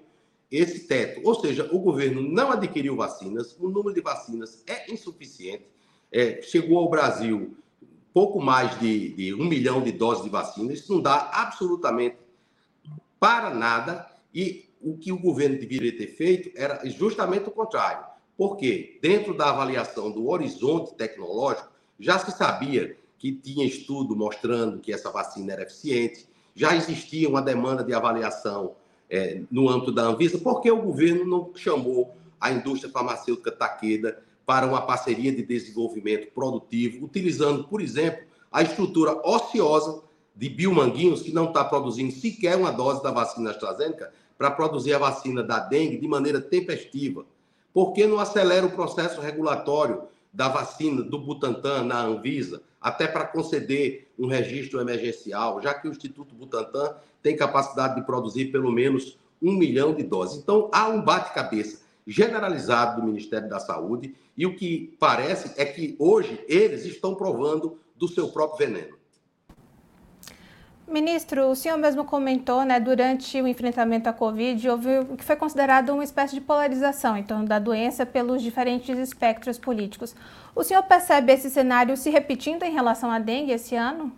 esse 0.51 0.87
teto. 0.87 1.21
Ou 1.23 1.35
seja, 1.35 1.69
o 1.71 1.79
governo 1.79 2.21
não 2.21 2.51
adquiriu 2.51 2.95
vacinas, 2.95 3.55
o 3.59 3.69
número 3.69 3.93
de 3.93 4.01
vacinas 4.01 4.63
é 4.67 4.91
insuficiente. 4.91 5.65
É, 6.11 6.41
chegou 6.41 6.77
ao 6.79 6.89
Brasil 6.89 7.55
pouco 8.13 8.41
mais 8.41 8.77
de, 8.79 9.09
de 9.13 9.33
um 9.33 9.45
milhão 9.45 9.81
de 9.81 9.91
doses 9.91 10.23
de 10.23 10.29
vacina, 10.29 10.73
isso 10.73 10.93
não 10.93 11.01
dá 11.01 11.29
absolutamente 11.33 12.17
para 13.19 13.53
nada. 13.53 14.07
E 14.33 14.65
o 14.81 14.97
que 14.97 15.11
o 15.11 15.19
governo 15.19 15.59
deveria 15.59 15.95
ter 15.95 16.07
feito 16.07 16.51
era 16.55 16.81
justamente 16.89 17.47
o 17.47 17.51
contrário. 17.51 18.05
Porque, 18.37 18.97
dentro 19.01 19.35
da 19.35 19.49
avaliação 19.49 20.11
do 20.11 20.29
horizonte 20.29 20.95
tecnológico, 20.95 21.69
já 21.99 22.17
se 22.17 22.31
sabia 22.31 22.97
que 23.19 23.31
tinha 23.31 23.65
estudo 23.65 24.15
mostrando 24.15 24.79
que 24.79 24.91
essa 24.91 25.11
vacina 25.11 25.53
era 25.53 25.63
eficiente, 25.63 26.27
já 26.55 26.75
existia 26.75 27.29
uma 27.29 27.41
demanda 27.41 27.83
de 27.83 27.93
avaliação 27.93 28.75
é, 29.09 29.41
no 29.51 29.69
âmbito 29.69 29.91
da 29.91 30.03
Anvisa, 30.03 30.39
por 30.39 30.61
que 30.61 30.71
o 30.71 30.81
governo 30.81 31.25
não 31.25 31.51
chamou 31.55 32.15
a 32.39 32.51
indústria 32.51 32.91
farmacêutica 32.91 33.51
Taqueda 33.51 34.23
para 34.45 34.65
uma 34.65 34.81
parceria 34.81 35.31
de 35.31 35.43
desenvolvimento 35.43 36.31
produtivo, 36.31 37.05
utilizando, 37.05 37.63
por 37.65 37.81
exemplo, 37.81 38.25
a 38.51 38.61
estrutura 38.61 39.15
ociosa 39.27 40.01
de 40.35 40.49
Biomanguinhos, 40.49 41.21
que 41.21 41.33
não 41.33 41.45
está 41.45 41.63
produzindo 41.63 42.11
sequer 42.11 42.57
uma 42.57 42.71
dose 42.71 43.01
da 43.03 43.11
vacina 43.11 43.51
AstraZeneca, 43.51 44.11
para 44.37 44.51
produzir 44.51 44.93
a 44.93 44.97
vacina 44.97 45.43
da 45.43 45.59
dengue 45.59 45.97
de 45.97 46.07
maneira 46.07 46.41
tempestiva? 46.41 47.25
Por 47.73 47.93
que 47.93 48.05
não 48.05 48.19
acelera 48.19 48.65
o 48.65 48.71
processo 48.71 49.21
regulatório 49.21 50.03
da 50.33 50.47
vacina 50.47 51.03
do 51.03 51.19
Butantan 51.19 51.83
na 51.83 52.01
Anvisa, 52.01 52.61
até 52.79 53.07
para 53.07 53.25
conceder 53.25 54.07
um 54.17 54.27
registro 54.27 54.79
emergencial, 54.81 55.61
já 55.61 55.73
que 55.73 55.87
o 55.87 55.91
Instituto 55.91 56.33
Butantan 56.33 56.95
tem 57.21 57.35
capacidade 57.35 57.95
de 57.95 58.05
produzir 58.05 58.45
pelo 58.45 58.71
menos 58.71 59.17
um 59.41 59.53
milhão 59.53 59.93
de 59.93 60.03
doses. 60.03 60.39
Então, 60.39 60.69
há 60.73 60.87
um 60.87 61.01
bate-cabeça 61.01 61.80
generalizado 62.05 62.99
do 62.99 63.07
Ministério 63.07 63.49
da 63.49 63.59
Saúde 63.59 64.15
e 64.37 64.45
o 64.45 64.55
que 64.55 64.95
parece 64.99 65.53
é 65.59 65.65
que 65.65 65.95
hoje 65.99 66.43
eles 66.47 66.85
estão 66.85 67.15
provando 67.15 67.77
do 67.95 68.07
seu 68.07 68.29
próprio 68.29 68.67
veneno. 68.67 69.01
Ministro, 70.87 71.47
o 71.47 71.55
senhor 71.55 71.77
mesmo 71.77 72.03
comentou, 72.03 72.65
né, 72.65 72.77
durante 72.77 73.41
o 73.41 73.47
enfrentamento 73.47 74.09
à 74.09 74.13
Covid, 74.13 74.69
houve 74.69 74.99
o 74.99 75.15
que 75.15 75.23
foi 75.23 75.37
considerado 75.37 75.91
uma 75.93 76.03
espécie 76.03 76.35
de 76.35 76.41
polarização 76.41 77.15
em 77.15 77.23
torno 77.23 77.45
da 77.45 77.59
doença 77.59 78.05
pelos 78.05 78.41
diferentes 78.41 78.97
espectros 78.97 79.57
políticos. 79.57 80.13
O 80.53 80.65
senhor 80.65 80.83
percebe 80.83 81.31
esse 81.31 81.49
cenário 81.49 81.95
se 81.95 82.09
repetindo 82.09 82.63
em 82.63 82.73
relação 82.73 83.09
à 83.09 83.19
dengue 83.19 83.53
esse 83.53 83.73
ano? 83.73 84.11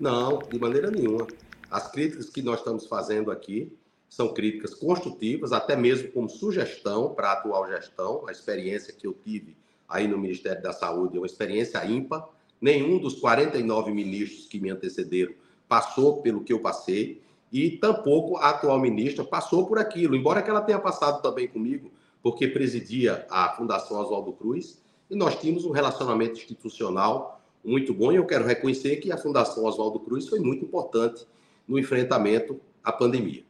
Não, 0.00 0.38
de 0.38 0.58
maneira 0.58 0.90
nenhuma. 0.90 1.26
As 1.70 1.90
críticas 1.90 2.30
que 2.30 2.40
nós 2.40 2.60
estamos 2.60 2.86
fazendo 2.86 3.30
aqui 3.30 3.76
são 4.08 4.32
críticas 4.32 4.74
construtivas, 4.74 5.52
até 5.52 5.76
mesmo 5.76 6.10
como 6.12 6.28
sugestão 6.28 7.14
para 7.14 7.28
a 7.28 7.32
atual 7.32 7.66
gestão. 7.68 8.26
A 8.28 8.32
experiência 8.32 8.92
que 8.92 9.06
eu 9.06 9.12
tive 9.12 9.56
aí 9.88 10.08
no 10.08 10.18
Ministério 10.18 10.62
da 10.62 10.72
Saúde 10.72 11.16
é 11.16 11.20
uma 11.20 11.26
experiência 11.26 11.84
ímpar. 11.84 12.28
Nenhum 12.60 12.98
dos 12.98 13.14
49 13.14 13.92
ministros 13.92 14.46
que 14.46 14.58
me 14.58 14.70
antecederam 14.70 15.34
passou 15.68 16.22
pelo 16.22 16.42
que 16.42 16.52
eu 16.52 16.60
passei 16.60 17.20
e 17.52 17.70
tampouco 17.70 18.36
a 18.36 18.50
atual 18.50 18.78
ministra 18.80 19.24
passou 19.24 19.66
por 19.66 19.78
aquilo, 19.78 20.16
embora 20.16 20.42
que 20.42 20.50
ela 20.50 20.60
tenha 20.60 20.78
passado 20.78 21.22
também 21.22 21.46
comigo, 21.46 21.90
porque 22.22 22.48
presidia 22.48 23.26
a 23.30 23.50
Fundação 23.50 23.98
Oswaldo 23.98 24.32
Cruz 24.32 24.82
e 25.08 25.14
nós 25.14 25.38
tínhamos 25.38 25.64
um 25.64 25.70
relacionamento 25.70 26.34
institucional 26.34 27.40
muito 27.64 27.92
bom 27.92 28.12
e 28.12 28.16
eu 28.16 28.26
quero 28.26 28.44
reconhecer 28.44 28.96
que 28.96 29.12
a 29.12 29.16
Fundação 29.16 29.64
Oswaldo 29.64 30.00
Cruz 30.00 30.28
foi 30.28 30.38
muito 30.38 30.64
importante 30.64 31.26
no 31.66 31.78
enfrentamento 31.78 32.60
à 32.82 32.92
pandemia. 32.92 33.44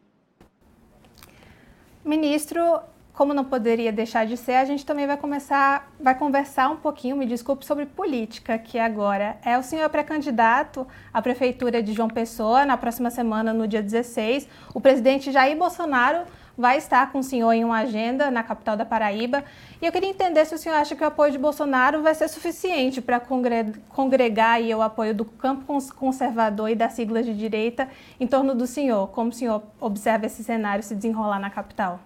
Ministro, 2.07 2.61
como 3.13 3.35
não 3.35 3.45
poderia 3.45 3.93
deixar 3.93 4.27
de 4.27 4.37
ser, 4.37 4.53
a 4.53 4.65
gente 4.65 4.87
também 4.87 5.09
vai 5.09 5.17
começar, 5.17 5.93
vai 5.99 6.17
conversar 6.17 6.71
um 6.71 6.77
pouquinho, 6.77 7.17
me 7.17 7.27
desculpe, 7.27 7.67
sobre 7.67 7.85
política, 7.85 8.57
que 8.57 8.79
agora 8.79 9.37
é 9.45 9.59
o 9.59 9.63
senhor 9.63 9.91
pré-candidato 9.91 10.87
à 11.13 11.21
prefeitura 11.21 11.83
de 11.83 11.93
João 11.93 12.09
Pessoa 12.09 12.65
na 12.65 12.77
próxima 12.77 13.11
semana, 13.11 13.53
no 13.53 13.67
dia 13.67 13.83
16. 13.83 14.49
O 14.73 14.81
presidente 14.81 15.33
Jair 15.33 15.59
Bolsonaro 15.59 16.27
vai 16.57 16.79
estar 16.79 17.13
com 17.13 17.19
o 17.19 17.23
senhor 17.23 17.53
em 17.53 17.65
uma 17.65 17.79
agenda 17.79 18.31
na 18.31 18.43
capital 18.43 18.77
da 18.77 18.85
Paraíba. 18.85 19.45
E 19.81 19.87
eu 19.87 19.93
queria 19.93 20.09
entender 20.09 20.45
se 20.47 20.55
o 20.55 20.59
senhor 20.59 20.77
acha 20.77 20.97
que 20.97 21.03
o 21.03 21.07
apoio 21.07 21.31
de 21.33 21.39
Bolsonaro 21.39 22.03
vai 22.03 22.15
ser 22.15 22.29
suficiente 22.29 23.01
para 23.03 23.21
congregar 23.21 24.61
o 24.63 24.83
apoio 24.83 25.15
do 25.15 25.25
campo 25.25 25.65
conservador 25.95 26.71
e 26.71 26.75
das 26.75 26.95
siglas 26.95 27.27
de 27.27 27.35
direita 27.35 27.89
em 28.19 28.27
torno 28.27 28.55
do 28.55 28.67
senhor. 28.67 29.09
Como 29.09 29.31
o 29.31 29.35
senhor 29.35 29.63
observa 29.81 30.27
esse 30.27 30.43
cenário 30.43 30.83
se 30.83 30.95
desenrolar 30.95 31.39
na 31.39 31.51
capital? 31.51 32.01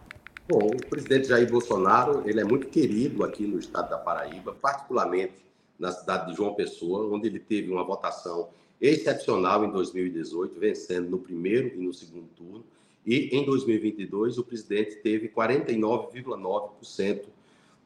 Bom, 0.48 0.66
o 0.66 0.86
presidente 0.88 1.28
Jair 1.28 1.48
Bolsonaro, 1.48 2.28
ele 2.28 2.40
é 2.40 2.44
muito 2.44 2.66
querido 2.66 3.22
aqui 3.22 3.46
no 3.46 3.58
estado 3.58 3.90
da 3.90 3.98
Paraíba, 3.98 4.52
particularmente 4.60 5.34
na 5.78 5.92
cidade 5.92 6.26
de 6.26 6.36
João 6.36 6.54
Pessoa, 6.54 7.14
onde 7.14 7.28
ele 7.28 7.38
teve 7.38 7.70
uma 7.70 7.84
votação 7.84 8.48
excepcional 8.80 9.64
em 9.64 9.70
2018, 9.70 10.58
vencendo 10.58 11.08
no 11.08 11.18
primeiro 11.18 11.68
e 11.68 11.78
no 11.78 11.94
segundo 11.94 12.26
turno. 12.36 12.64
E 13.06 13.36
em 13.36 13.44
2022, 13.44 14.38
o 14.38 14.44
presidente 14.44 14.96
teve 14.96 15.28
49,9% 15.28 17.24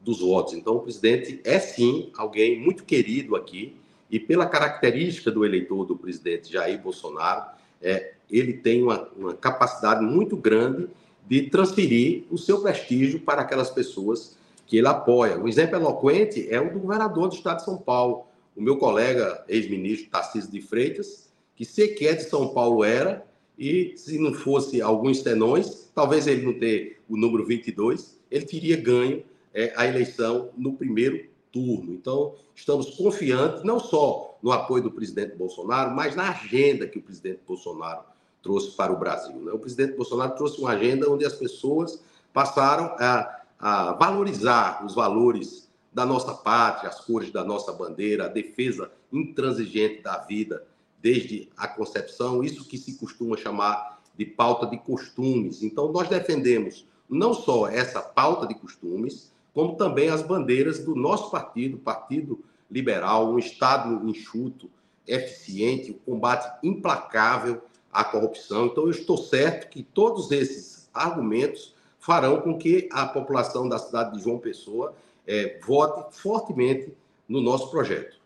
dos 0.01 0.21
votos. 0.21 0.55
Então, 0.55 0.77
o 0.77 0.81
presidente 0.81 1.41
é 1.45 1.59
sim 1.59 2.11
alguém 2.17 2.61
muito 2.61 2.85
querido 2.85 3.37
aqui, 3.37 3.77
e 4.11 4.21
pela 4.21 4.47
característica 4.47 5.31
do 5.31 5.45
eleitor 5.45 5.85
do 5.85 5.97
presidente 5.97 6.53
Jair 6.53 6.81
Bolsonaro, 6.81 7.47
é, 7.81 8.15
ele 8.31 8.53
tem 8.53 8.83
uma, 8.83 9.09
uma 9.17 9.35
capacidade 9.35 10.05
muito 10.05 10.37
grande 10.37 10.89
de 11.27 11.43
transferir 11.49 12.25
o 12.31 12.37
seu 12.37 12.61
prestígio 12.61 13.21
para 13.21 13.43
aquelas 13.43 13.71
pessoas 13.71 14.37
que 14.67 14.77
ele 14.77 14.89
apoia. 14.89 15.39
Um 15.39 15.49
exemplo 15.49 15.77
eloquente 15.77 16.49
é 16.51 16.61
o 16.61 16.73
do 16.73 16.79
governador 16.79 17.29
do 17.29 17.35
estado 17.35 17.59
de 17.59 17.65
São 17.65 17.77
Paulo, 17.77 18.27
o 18.57 18.63
meu 18.63 18.77
colega 18.77 19.45
ex-ministro 19.49 20.11
Tarcísio 20.11 20.51
de 20.51 20.61
Freitas, 20.61 21.29
que 21.57 21.65
sequer 21.65 22.17
de 22.17 22.25
São 22.25 22.49
Paulo 22.49 22.85
era, 22.85 23.27
e 23.59 23.95
se 23.97 24.19
não 24.19 24.35
fosse 24.35 24.83
alguns 24.83 25.21
senões, 25.21 25.91
talvez 25.95 26.27
ele 26.27 26.45
não 26.45 26.59
ter 26.59 27.01
o 27.09 27.17
número 27.17 27.47
22, 27.47 28.19
ele 28.31 28.45
teria 28.45 28.77
ganho 28.77 29.23
é, 29.53 29.73
a 29.77 29.87
eleição 29.87 30.51
no 30.57 30.73
primeiro 30.73 31.27
turno. 31.53 31.93
Então, 31.93 32.35
estamos 32.55 32.91
confiantes 32.97 33.63
não 33.63 33.79
só 33.79 34.37
no 34.43 34.51
apoio 34.51 34.83
do 34.83 34.91
presidente 34.91 35.37
Bolsonaro, 35.37 35.95
mas 35.95 36.17
na 36.17 36.31
agenda 36.31 36.89
que 36.89 36.99
o 36.99 37.03
presidente 37.03 37.41
Bolsonaro 37.47 38.03
trouxe 38.43 38.73
para 38.73 38.93
o 38.93 38.99
Brasil. 38.99 39.37
Né? 39.37 39.53
O 39.53 39.59
presidente 39.59 39.97
Bolsonaro 39.97 40.35
trouxe 40.35 40.61
uma 40.61 40.71
agenda 40.71 41.09
onde 41.09 41.25
as 41.25 41.35
pessoas 41.35 42.03
passaram 42.33 42.87
a, 42.99 43.41
a 43.59 43.93
valorizar 43.93 44.85
os 44.85 44.95
valores 44.95 45.71
da 45.93 46.05
nossa 46.05 46.35
pátria, 46.35 46.89
as 46.89 47.01
cores 47.01 47.31
da 47.31 47.45
nossa 47.45 47.73
bandeira, 47.73 48.25
a 48.25 48.29
defesa 48.29 48.91
intransigente 49.13 50.03
da 50.03 50.19
vida 50.19 50.67
desde 51.05 51.51
a 51.55 51.69
concepção, 51.69 52.43
isso 52.43 52.67
que 52.67 52.79
se 52.79 52.95
costuma 52.95 53.37
chamar 53.37 54.01
de 54.17 54.25
pauta 54.25 54.67
de 54.67 54.79
costumes. 54.79 55.63
Então, 55.63 55.93
nós 55.93 56.09
defendemos 56.09 56.87
não 57.07 57.35
só 57.35 57.69
essa 57.69 58.01
pauta 58.01 58.47
de 58.47 58.55
costumes, 58.55 59.31
como 59.53 59.77
também 59.77 60.09
as 60.09 60.23
bandeiras 60.23 60.79
do 60.79 60.97
nosso 60.97 61.31
partido, 61.31 61.77
Partido 61.77 62.43
Liberal, 62.71 63.31
um 63.31 63.39
Estado 63.39 64.09
enxuto, 64.09 64.71
eficiente, 65.07 65.91
o 65.91 66.11
combate 66.11 66.59
implacável 66.67 67.61
à 67.93 68.03
corrupção. 68.03 68.65
Então, 68.65 68.85
eu 68.85 68.91
estou 68.91 69.19
certo 69.19 69.69
que 69.69 69.83
todos 69.83 70.31
esses 70.31 70.89
argumentos 70.95 71.75
farão 71.99 72.41
com 72.41 72.57
que 72.57 72.89
a 72.91 73.05
população 73.05 73.69
da 73.69 73.79
cidade 73.79 74.17
de 74.17 74.25
João 74.25 74.39
Pessoa 74.39 74.95
é, 75.27 75.61
vote 75.67 76.17
fortemente 76.17 76.95
no 77.29 77.43
nosso 77.43 77.71
projeto. 77.71 78.24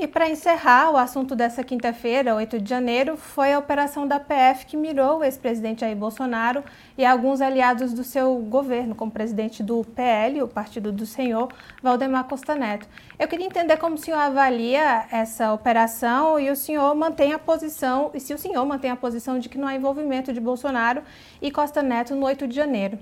E 0.00 0.06
para 0.06 0.30
encerrar, 0.30 0.92
o 0.92 0.96
assunto 0.96 1.34
dessa 1.34 1.64
quinta-feira, 1.64 2.32
8 2.32 2.60
de 2.60 2.70
janeiro, 2.70 3.16
foi 3.16 3.52
a 3.52 3.58
operação 3.58 4.06
da 4.06 4.20
PF 4.20 4.64
que 4.64 4.76
mirou 4.76 5.18
o 5.18 5.24
ex-presidente 5.24 5.80
Jair 5.80 5.96
Bolsonaro 5.96 6.62
e 6.96 7.04
alguns 7.04 7.40
aliados 7.40 7.92
do 7.92 8.04
seu 8.04 8.36
governo, 8.36 8.94
como 8.94 9.10
presidente 9.10 9.60
do 9.60 9.82
PL, 9.82 10.40
o 10.40 10.46
Partido 10.46 10.92
do 10.92 11.04
Senhor, 11.04 11.48
Valdemar 11.82 12.28
Costa 12.28 12.54
Neto. 12.54 12.86
Eu 13.18 13.26
queria 13.26 13.44
entender 13.44 13.76
como 13.76 13.96
o 13.96 13.98
senhor 13.98 14.18
avalia 14.18 15.08
essa 15.10 15.52
operação 15.52 16.38
e 16.38 16.48
o 16.48 16.54
senhor 16.54 16.94
mantém 16.94 17.32
a 17.32 17.38
posição, 17.38 18.12
e 18.14 18.20
se 18.20 18.32
o 18.32 18.38
senhor 18.38 18.64
mantém 18.64 18.92
a 18.92 18.96
posição 18.96 19.36
de 19.40 19.48
que 19.48 19.58
não 19.58 19.66
há 19.66 19.74
envolvimento 19.74 20.32
de 20.32 20.38
Bolsonaro 20.38 21.02
e 21.42 21.50
Costa 21.50 21.82
Neto 21.82 22.14
no 22.14 22.24
8 22.24 22.46
de 22.46 22.54
janeiro. 22.54 23.00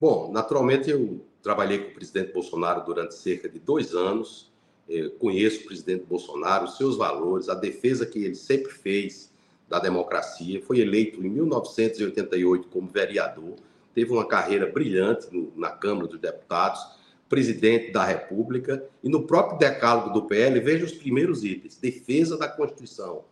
Bom, 0.00 0.32
naturalmente 0.32 0.88
eu 0.88 1.22
trabalhei 1.42 1.80
com 1.80 1.90
o 1.90 1.94
presidente 1.94 2.32
Bolsonaro 2.32 2.82
durante 2.82 3.14
cerca 3.14 3.46
de 3.46 3.58
dois 3.58 3.94
anos 3.94 4.53
conheço 5.18 5.62
o 5.62 5.64
presidente 5.64 6.04
Bolsonaro, 6.04 6.64
os 6.64 6.76
seus 6.76 6.96
valores, 6.96 7.48
a 7.48 7.54
defesa 7.54 8.04
que 8.04 8.18
ele 8.18 8.34
sempre 8.34 8.72
fez 8.72 9.32
da 9.68 9.78
democracia. 9.78 10.62
Foi 10.62 10.80
eleito 10.80 11.24
em 11.24 11.28
1988 11.28 12.68
como 12.68 12.88
vereador, 12.88 13.54
teve 13.94 14.12
uma 14.12 14.26
carreira 14.26 14.66
brilhante 14.66 15.28
na 15.56 15.70
Câmara 15.70 16.08
dos 16.08 16.20
Deputados, 16.20 16.84
presidente 17.28 17.90
da 17.90 18.04
República, 18.04 18.84
e 19.02 19.08
no 19.08 19.22
próprio 19.22 19.58
decálogo 19.58 20.10
do 20.10 20.26
PL, 20.26 20.60
veja 20.60 20.84
os 20.84 20.92
primeiros 20.92 21.44
itens: 21.44 21.76
defesa 21.76 22.36
da 22.36 22.48
Constituição, 22.48 23.24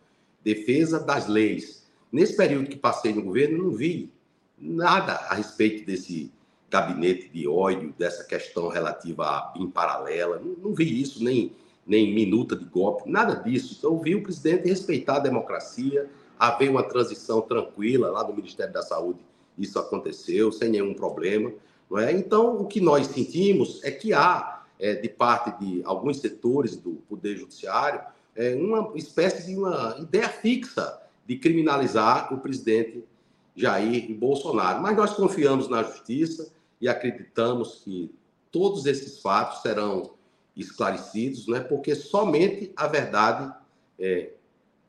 defesa 0.43 0.99
das 0.99 1.27
leis. 1.27 1.83
Nesse 2.11 2.35
período 2.35 2.69
que 2.69 2.75
passei 2.75 3.13
no 3.13 3.21
governo, 3.21 3.63
não 3.63 3.71
vi 3.71 4.11
nada 4.57 5.13
a 5.13 5.35
respeito 5.35 5.85
desse 5.85 6.31
gabinete 6.73 7.29
de 7.29 7.47
ódio, 7.47 7.93
dessa 7.99 8.23
questão 8.23 8.67
relativa 8.67 9.25
à 9.25 9.53
em 9.55 9.69
paralela. 9.69 10.41
Não, 10.43 10.55
não, 10.57 10.73
vi 10.73 10.99
isso, 10.99 11.23
nem, 11.23 11.51
nem 11.85 12.11
minuta 12.11 12.55
de 12.55 12.65
golpe, 12.65 13.07
nada 13.07 13.35
disso. 13.35 13.75
Então, 13.77 13.99
vi 13.99 14.15
o 14.15 14.23
presidente 14.23 14.67
respeitar 14.67 15.17
a 15.17 15.19
democracia, 15.19 16.09
haver 16.39 16.71
uma 16.71 16.81
transição 16.81 17.41
tranquila 17.41 18.09
lá 18.09 18.27
no 18.27 18.33
Ministério 18.33 18.73
da 18.73 18.81
Saúde. 18.81 19.19
Isso 19.55 19.77
aconteceu 19.77 20.51
sem 20.51 20.71
nenhum 20.71 20.95
problema. 20.95 21.53
Não 21.91 21.99
é? 21.99 22.11
Então, 22.11 22.59
o 22.59 22.65
que 22.65 22.81
nós 22.81 23.05
sentimos 23.05 23.79
é 23.83 23.91
que 23.91 24.11
há, 24.11 24.63
é, 24.79 24.95
de 24.95 25.09
parte 25.09 25.55
de 25.63 25.83
alguns 25.85 26.21
setores 26.21 26.75
do 26.75 26.93
Poder 27.07 27.37
Judiciário, 27.37 28.01
é, 28.35 28.55
uma 28.55 28.93
espécie 28.95 29.45
de 29.45 29.55
uma 29.55 29.95
ideia 29.99 30.27
fixa 30.27 30.99
de 31.27 31.37
criminalizar 31.37 32.33
o 32.33 32.39
presidente 32.39 33.03
Jair 33.55 34.11
Bolsonaro. 34.15 34.81
Mas 34.81 34.97
nós 34.97 35.13
confiamos 35.13 35.69
na 35.69 35.83
justiça, 35.83 36.51
e 36.83 36.89
acreditamos 36.89 37.75
que 37.75 38.13
todos 38.51 38.85
esses 38.85 39.21
fatos 39.21 39.61
serão 39.61 40.15
esclarecidos, 40.53 41.47
né, 41.47 41.61
porque 41.61 41.95
somente 41.95 42.73
a 42.75 42.87
verdade 42.87 43.53
é, 43.97 44.31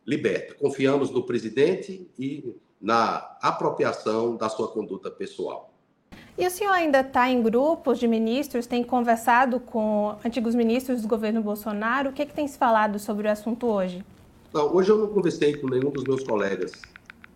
liberta. 0.05 0.55
Confiamos 0.55 1.13
no 1.13 1.23
presidente 1.23 2.11
e 2.19 2.53
na 2.81 3.37
apropriação 3.41 4.35
da 4.35 4.49
sua 4.49 4.67
conduta 4.67 5.09
pessoal. 5.09 5.73
E 6.37 6.45
o 6.45 6.51
senhor 6.51 6.73
ainda 6.73 6.99
está 6.99 7.31
em 7.31 7.41
grupos 7.41 8.01
de 8.01 8.09
ministros, 8.09 8.67
tem 8.67 8.83
conversado 8.83 9.61
com 9.61 10.17
antigos 10.25 10.53
ministros 10.57 11.01
do 11.01 11.07
governo 11.07 11.41
Bolsonaro? 11.43 12.11
O 12.11 12.13
que, 12.13 12.23
é 12.23 12.27
que 12.27 12.35
tem 12.35 12.49
se 12.49 12.59
falado 12.59 12.99
sobre 12.99 13.29
o 13.29 13.31
assunto 13.31 13.69
hoje? 13.69 14.05
Não, 14.53 14.75
hoje 14.75 14.91
eu 14.91 14.99
não 14.99 15.07
conversei 15.07 15.57
com 15.57 15.69
nenhum 15.69 15.91
dos 15.91 16.03
meus 16.03 16.25
colegas 16.25 16.73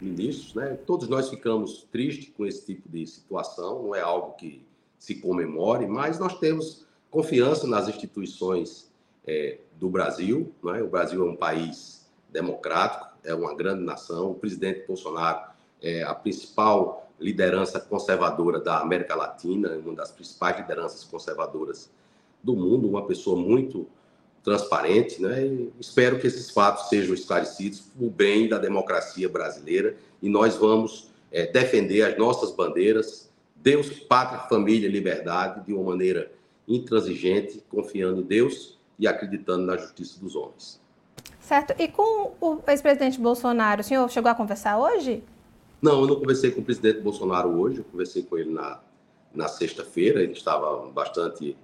ministros, 0.01 0.55
né? 0.55 0.79
Todos 0.87 1.09
nós 1.09 1.29
ficamos 1.29 1.87
tristes 1.91 2.33
com 2.37 2.47
esse 2.47 2.65
tipo 2.65 2.89
de 2.89 3.07
situação, 3.07 3.83
não 3.83 3.95
é 3.95 4.01
algo 4.01 4.35
que 4.35 4.65
se 4.99 5.17
comemore, 5.17 5.87
mas 5.87 6.19
nós 6.19 6.39
temos 6.39 6.87
confiança 7.11 7.67
nas 7.67 7.89
instituições 7.89 8.91
é, 9.27 9.59
do 9.79 9.89
Brasil, 9.89 10.53
não 10.63 10.75
é? 10.75 10.83
O 10.83 10.89
Brasil 10.89 11.27
é 11.27 11.31
um 11.31 11.37
país 11.37 12.07
democrático, 12.31 13.09
é 13.25 13.35
uma 13.35 13.55
grande 13.55 13.83
nação. 13.83 14.33
O 14.33 14.35
presidente 14.35 14.87
Bolsonaro 14.87 15.51
é 15.81 16.03
a 16.03 16.15
principal 16.15 17.09
liderança 17.21 17.81
conservadora 17.81 18.61
da 18.61 18.81
América 18.81 19.15
Latina, 19.15 19.77
uma 19.77 19.95
das 19.95 20.11
principais 20.11 20.57
lideranças 20.59 21.05
conservadoras 21.05 21.91
do 22.43 22.55
mundo, 22.55 22.89
uma 22.89 23.07
pessoa 23.07 23.37
muito 23.37 23.87
transparente, 24.49 25.21
né? 25.21 25.45
E 25.45 25.71
espero 25.79 26.19
que 26.19 26.27
esses 26.27 26.51
fatos 26.51 26.89
sejam 26.89 27.15
esclarecidos 27.15 27.81
para 27.81 28.07
o 28.07 28.11
bem 28.11 28.49
da 28.49 28.57
democracia 28.57 29.29
brasileira 29.29 29.95
e 30.23 30.29
nós 30.29 30.57
vamos 30.57 31.11
é, 31.31 31.47
defender 31.47 32.03
as 32.03 32.17
nossas 32.17 32.51
bandeiras, 32.51 33.31
Deus, 33.55 33.91
pátria, 33.91 34.41
família, 34.49 34.89
liberdade, 34.89 35.67
de 35.67 35.75
uma 35.75 35.91
maneira 35.91 36.33
intransigente, 36.67 37.63
confiando 37.69 38.23
em 38.23 38.25
Deus 38.25 38.79
e 38.99 39.07
acreditando 39.07 39.67
na 39.67 39.77
justiça 39.77 40.19
dos 40.19 40.35
homens. 40.35 40.81
Certo. 41.41 41.75
E 41.79 41.89
com 41.89 42.33
o 42.41 42.59
ex-presidente 42.67 43.21
Bolsonaro, 43.21 43.83
o 43.83 43.85
senhor 43.85 44.09
chegou 44.11 44.31
a 44.31 44.35
conversar 44.35 44.79
hoje? 44.79 45.23
Não, 45.81 46.01
eu 46.01 46.07
não 46.07 46.17
conversei 46.17 46.51
com 46.51 46.61
o 46.61 46.65
presidente 46.65 47.01
Bolsonaro 47.01 47.51
hoje, 47.51 47.79
eu 47.79 47.85
conversei 47.85 48.23
com 48.23 48.39
ele 48.39 48.51
na, 48.51 48.81
na 49.35 49.47
sexta-feira, 49.47 50.23
ele 50.23 50.33
estava 50.33 50.87
bastante 50.91 51.57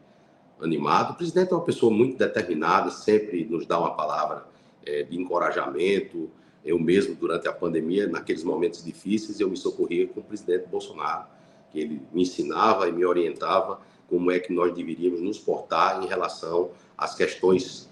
animado. 0.60 1.12
O 1.12 1.14
presidente 1.14 1.52
é 1.52 1.54
uma 1.54 1.64
pessoa 1.64 1.92
muito 1.92 2.16
determinada, 2.16 2.90
sempre 2.90 3.44
nos 3.44 3.66
dá 3.66 3.78
uma 3.78 3.94
palavra 3.94 4.46
é, 4.84 5.02
de 5.02 5.18
encorajamento. 5.18 6.30
Eu 6.64 6.78
mesmo, 6.78 7.14
durante 7.14 7.46
a 7.48 7.52
pandemia, 7.52 8.06
naqueles 8.06 8.42
momentos 8.42 8.82
difíceis, 8.82 9.40
eu 9.40 9.50
me 9.50 9.56
socorria 9.56 10.06
com 10.06 10.20
o 10.20 10.24
presidente 10.24 10.66
Bolsonaro, 10.68 11.26
que 11.70 11.80
ele 11.80 12.02
me 12.12 12.22
ensinava 12.22 12.88
e 12.88 12.92
me 12.92 13.04
orientava 13.04 13.80
como 14.08 14.30
é 14.30 14.38
que 14.38 14.52
nós 14.52 14.74
deveríamos 14.74 15.20
nos 15.20 15.38
portar 15.38 16.02
em 16.02 16.06
relação 16.06 16.70
às 16.96 17.14
questões 17.14 17.88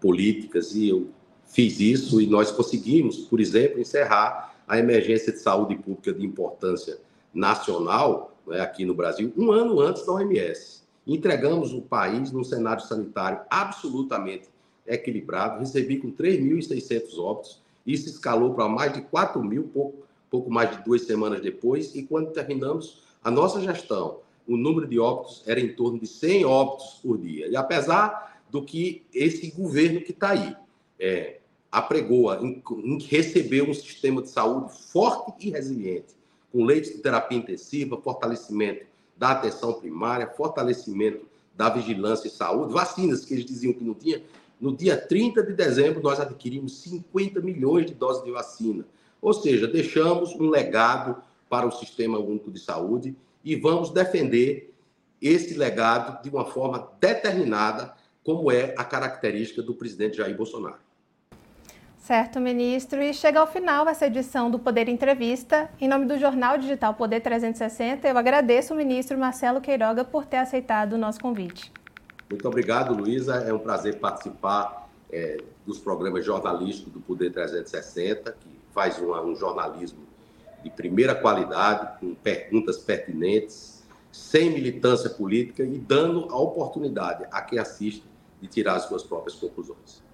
políticas. 0.00 0.74
E 0.74 0.88
eu 0.88 1.08
fiz 1.44 1.80
isso 1.80 2.20
e 2.20 2.26
nós 2.26 2.50
conseguimos, 2.50 3.18
por 3.18 3.40
exemplo, 3.40 3.80
encerrar 3.80 4.54
a 4.66 4.78
emergência 4.78 5.32
de 5.32 5.38
saúde 5.38 5.76
pública 5.76 6.12
de 6.12 6.24
importância 6.24 6.98
nacional 7.32 8.36
né, 8.46 8.60
aqui 8.60 8.84
no 8.84 8.94
Brasil, 8.94 9.32
um 9.36 9.50
ano 9.50 9.80
antes 9.80 10.04
da 10.04 10.12
OMS. 10.12 10.82
Entregamos 11.08 11.72
o 11.72 11.80
país 11.80 12.30
num 12.30 12.44
cenário 12.44 12.82
sanitário 12.82 13.40
absolutamente 13.48 14.48
equilibrado. 14.86 15.58
Recebi 15.58 15.96
com 15.96 16.12
3.600 16.12 17.18
óbitos. 17.18 17.62
Isso 17.86 18.10
escalou 18.10 18.52
para 18.52 18.68
mais 18.68 18.92
de 18.92 19.00
4 19.00 19.42
mil, 19.42 19.64
pouco, 19.64 20.04
pouco 20.30 20.50
mais 20.50 20.70
de 20.70 20.84
duas 20.84 21.02
semanas 21.02 21.40
depois. 21.40 21.94
E 21.94 22.02
quando 22.02 22.32
terminamos 22.32 23.02
a 23.24 23.30
nossa 23.30 23.58
gestão, 23.62 24.18
o 24.46 24.54
número 24.54 24.86
de 24.86 24.98
óbitos 24.98 25.42
era 25.46 25.58
em 25.58 25.72
torno 25.74 25.98
de 25.98 26.06
100 26.06 26.44
óbitos 26.44 27.00
por 27.02 27.16
dia. 27.16 27.48
E 27.48 27.56
apesar 27.56 28.42
do 28.50 28.62
que 28.62 29.02
esse 29.12 29.50
governo 29.50 30.02
que 30.02 30.12
está 30.12 30.30
aí 30.30 30.54
é, 31.00 31.38
apregoa 31.72 32.40
um 32.42 33.00
sistema 33.00 34.20
de 34.20 34.28
saúde 34.28 34.72
forte 34.92 35.46
e 35.46 35.50
resiliente, 35.50 36.16
com 36.52 36.64
leitos 36.64 36.90
de 36.90 36.98
terapia 36.98 37.38
intensiva, 37.38 37.96
fortalecimento 37.96 38.86
da 39.18 39.32
atenção 39.32 39.74
primária, 39.74 40.28
fortalecimento 40.28 41.26
da 41.54 41.68
vigilância 41.68 42.28
e 42.28 42.30
saúde, 42.30 42.72
vacinas 42.72 43.24
que 43.24 43.34
eles 43.34 43.44
diziam 43.44 43.72
que 43.72 43.82
não 43.82 43.94
tinha. 43.94 44.22
No 44.60 44.76
dia 44.76 44.96
30 44.96 45.42
de 45.42 45.52
dezembro, 45.52 46.00
nós 46.02 46.20
adquirimos 46.20 46.80
50 46.82 47.40
milhões 47.40 47.86
de 47.86 47.94
doses 47.94 48.22
de 48.22 48.30
vacina. 48.30 48.86
Ou 49.20 49.32
seja, 49.32 49.66
deixamos 49.66 50.34
um 50.34 50.48
legado 50.48 51.20
para 51.48 51.66
o 51.66 51.72
Sistema 51.72 52.18
Único 52.18 52.50
de 52.50 52.60
Saúde 52.60 53.16
e 53.44 53.56
vamos 53.56 53.90
defender 53.90 54.72
esse 55.20 55.54
legado 55.54 56.22
de 56.22 56.30
uma 56.30 56.44
forma 56.44 56.92
determinada, 57.00 57.94
como 58.22 58.52
é 58.52 58.74
a 58.76 58.84
característica 58.84 59.62
do 59.62 59.74
presidente 59.74 60.18
Jair 60.18 60.36
Bolsonaro. 60.36 60.78
Certo, 61.98 62.40
ministro. 62.40 63.02
E 63.02 63.12
chega 63.12 63.40
ao 63.40 63.46
final 63.46 63.86
essa 63.88 64.06
edição 64.06 64.50
do 64.50 64.58
Poder 64.58 64.88
Entrevista. 64.88 65.68
Em 65.80 65.88
nome 65.88 66.06
do 66.06 66.16
Jornal 66.16 66.56
Digital 66.56 66.94
Poder 66.94 67.20
360, 67.20 68.08
eu 68.08 68.16
agradeço 68.16 68.72
o 68.72 68.76
ministro 68.76 69.18
Marcelo 69.18 69.60
Queiroga 69.60 70.04
por 70.04 70.24
ter 70.24 70.38
aceitado 70.38 70.94
o 70.94 70.98
nosso 70.98 71.20
convite. 71.20 71.70
Muito 72.30 72.46
obrigado, 72.46 72.94
Luísa. 72.94 73.36
É 73.36 73.52
um 73.52 73.58
prazer 73.58 73.98
participar 73.98 74.88
é, 75.10 75.38
dos 75.66 75.78
programas 75.78 76.24
jornalísticos 76.24 76.92
do 76.92 77.00
Poder 77.00 77.30
360, 77.30 78.32
que 78.32 78.48
faz 78.72 78.98
um 79.00 79.34
jornalismo 79.34 80.00
de 80.62 80.70
primeira 80.70 81.14
qualidade, 81.14 81.98
com 82.00 82.14
perguntas 82.14 82.78
pertinentes, 82.78 83.82
sem 84.10 84.50
militância 84.50 85.10
política 85.10 85.62
e 85.62 85.78
dando 85.78 86.28
a 86.30 86.38
oportunidade 86.38 87.26
a 87.30 87.42
quem 87.42 87.58
assiste 87.58 88.04
de 88.40 88.48
tirar 88.48 88.76
as 88.76 88.84
suas 88.84 89.02
próprias 89.02 89.36
conclusões. 89.36 90.07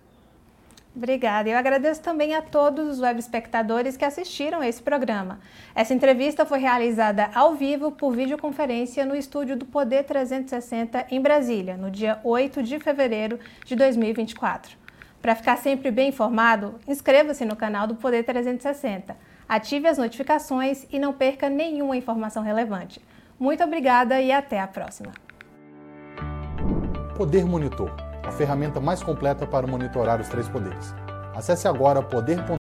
Obrigada. 0.97 1.49
Eu 1.49 1.59
agradeço 1.59 2.01
também 2.01 2.37
a 2.37 2.43
todos 2.43 2.89
os 2.89 3.01
web 3.01 3.19
espectadores 3.19 3.97
que 3.97 4.05
assistiram 4.05 4.63
esse 4.63 4.81
programa. 4.81 5.41
Essa 5.75 5.93
entrevista 5.93 6.47
foi 6.47 6.61
realizada 6.61 7.31
ao 7.35 7.55
vivo 7.55 7.91
por 7.91 8.15
videoconferência 8.15 9.05
no 9.05 9.17
estúdio 9.17 9.57
do 9.57 9.65
Poder 9.65 10.05
360 10.05 11.07
em 11.11 11.21
Brasília, 11.21 11.77
no 11.77 11.91
dia 11.91 12.21
8 12.23 12.63
de 12.63 12.79
fevereiro 12.79 13.41
de 13.65 13.75
2024. 13.75 14.77
Para 15.21 15.35
ficar 15.35 15.57
sempre 15.57 15.91
bem 15.91 16.11
informado, 16.11 16.77
inscreva-se 16.87 17.45
no 17.45 17.57
canal 17.57 17.89
do 17.89 17.97
Poder 17.97 18.23
360, 18.23 19.17
ative 19.49 19.89
as 19.89 19.99
notificações 19.99 20.87
e 20.93 20.99
não 21.01 21.13
perca 21.13 21.49
nenhuma 21.49 21.97
informação 21.97 22.43
relevante. 22.43 23.01
Muito 23.37 23.65
obrigada 23.65 24.21
e 24.21 24.31
até 24.31 24.61
a 24.61 24.69
próxima. 24.69 25.13
Poder 27.17 27.45
Monitor 27.45 28.14
a 28.27 28.33
ferramenta 28.33 28.81
mais 28.81 29.03
completa 29.03 29.47
para 29.47 29.67
monitorar 29.67 30.21
os 30.21 30.29
três 30.29 30.49
poderes. 30.49 30.95
Acesse 31.35 31.69
agora 31.69 32.03
poder.com.br 32.03 32.64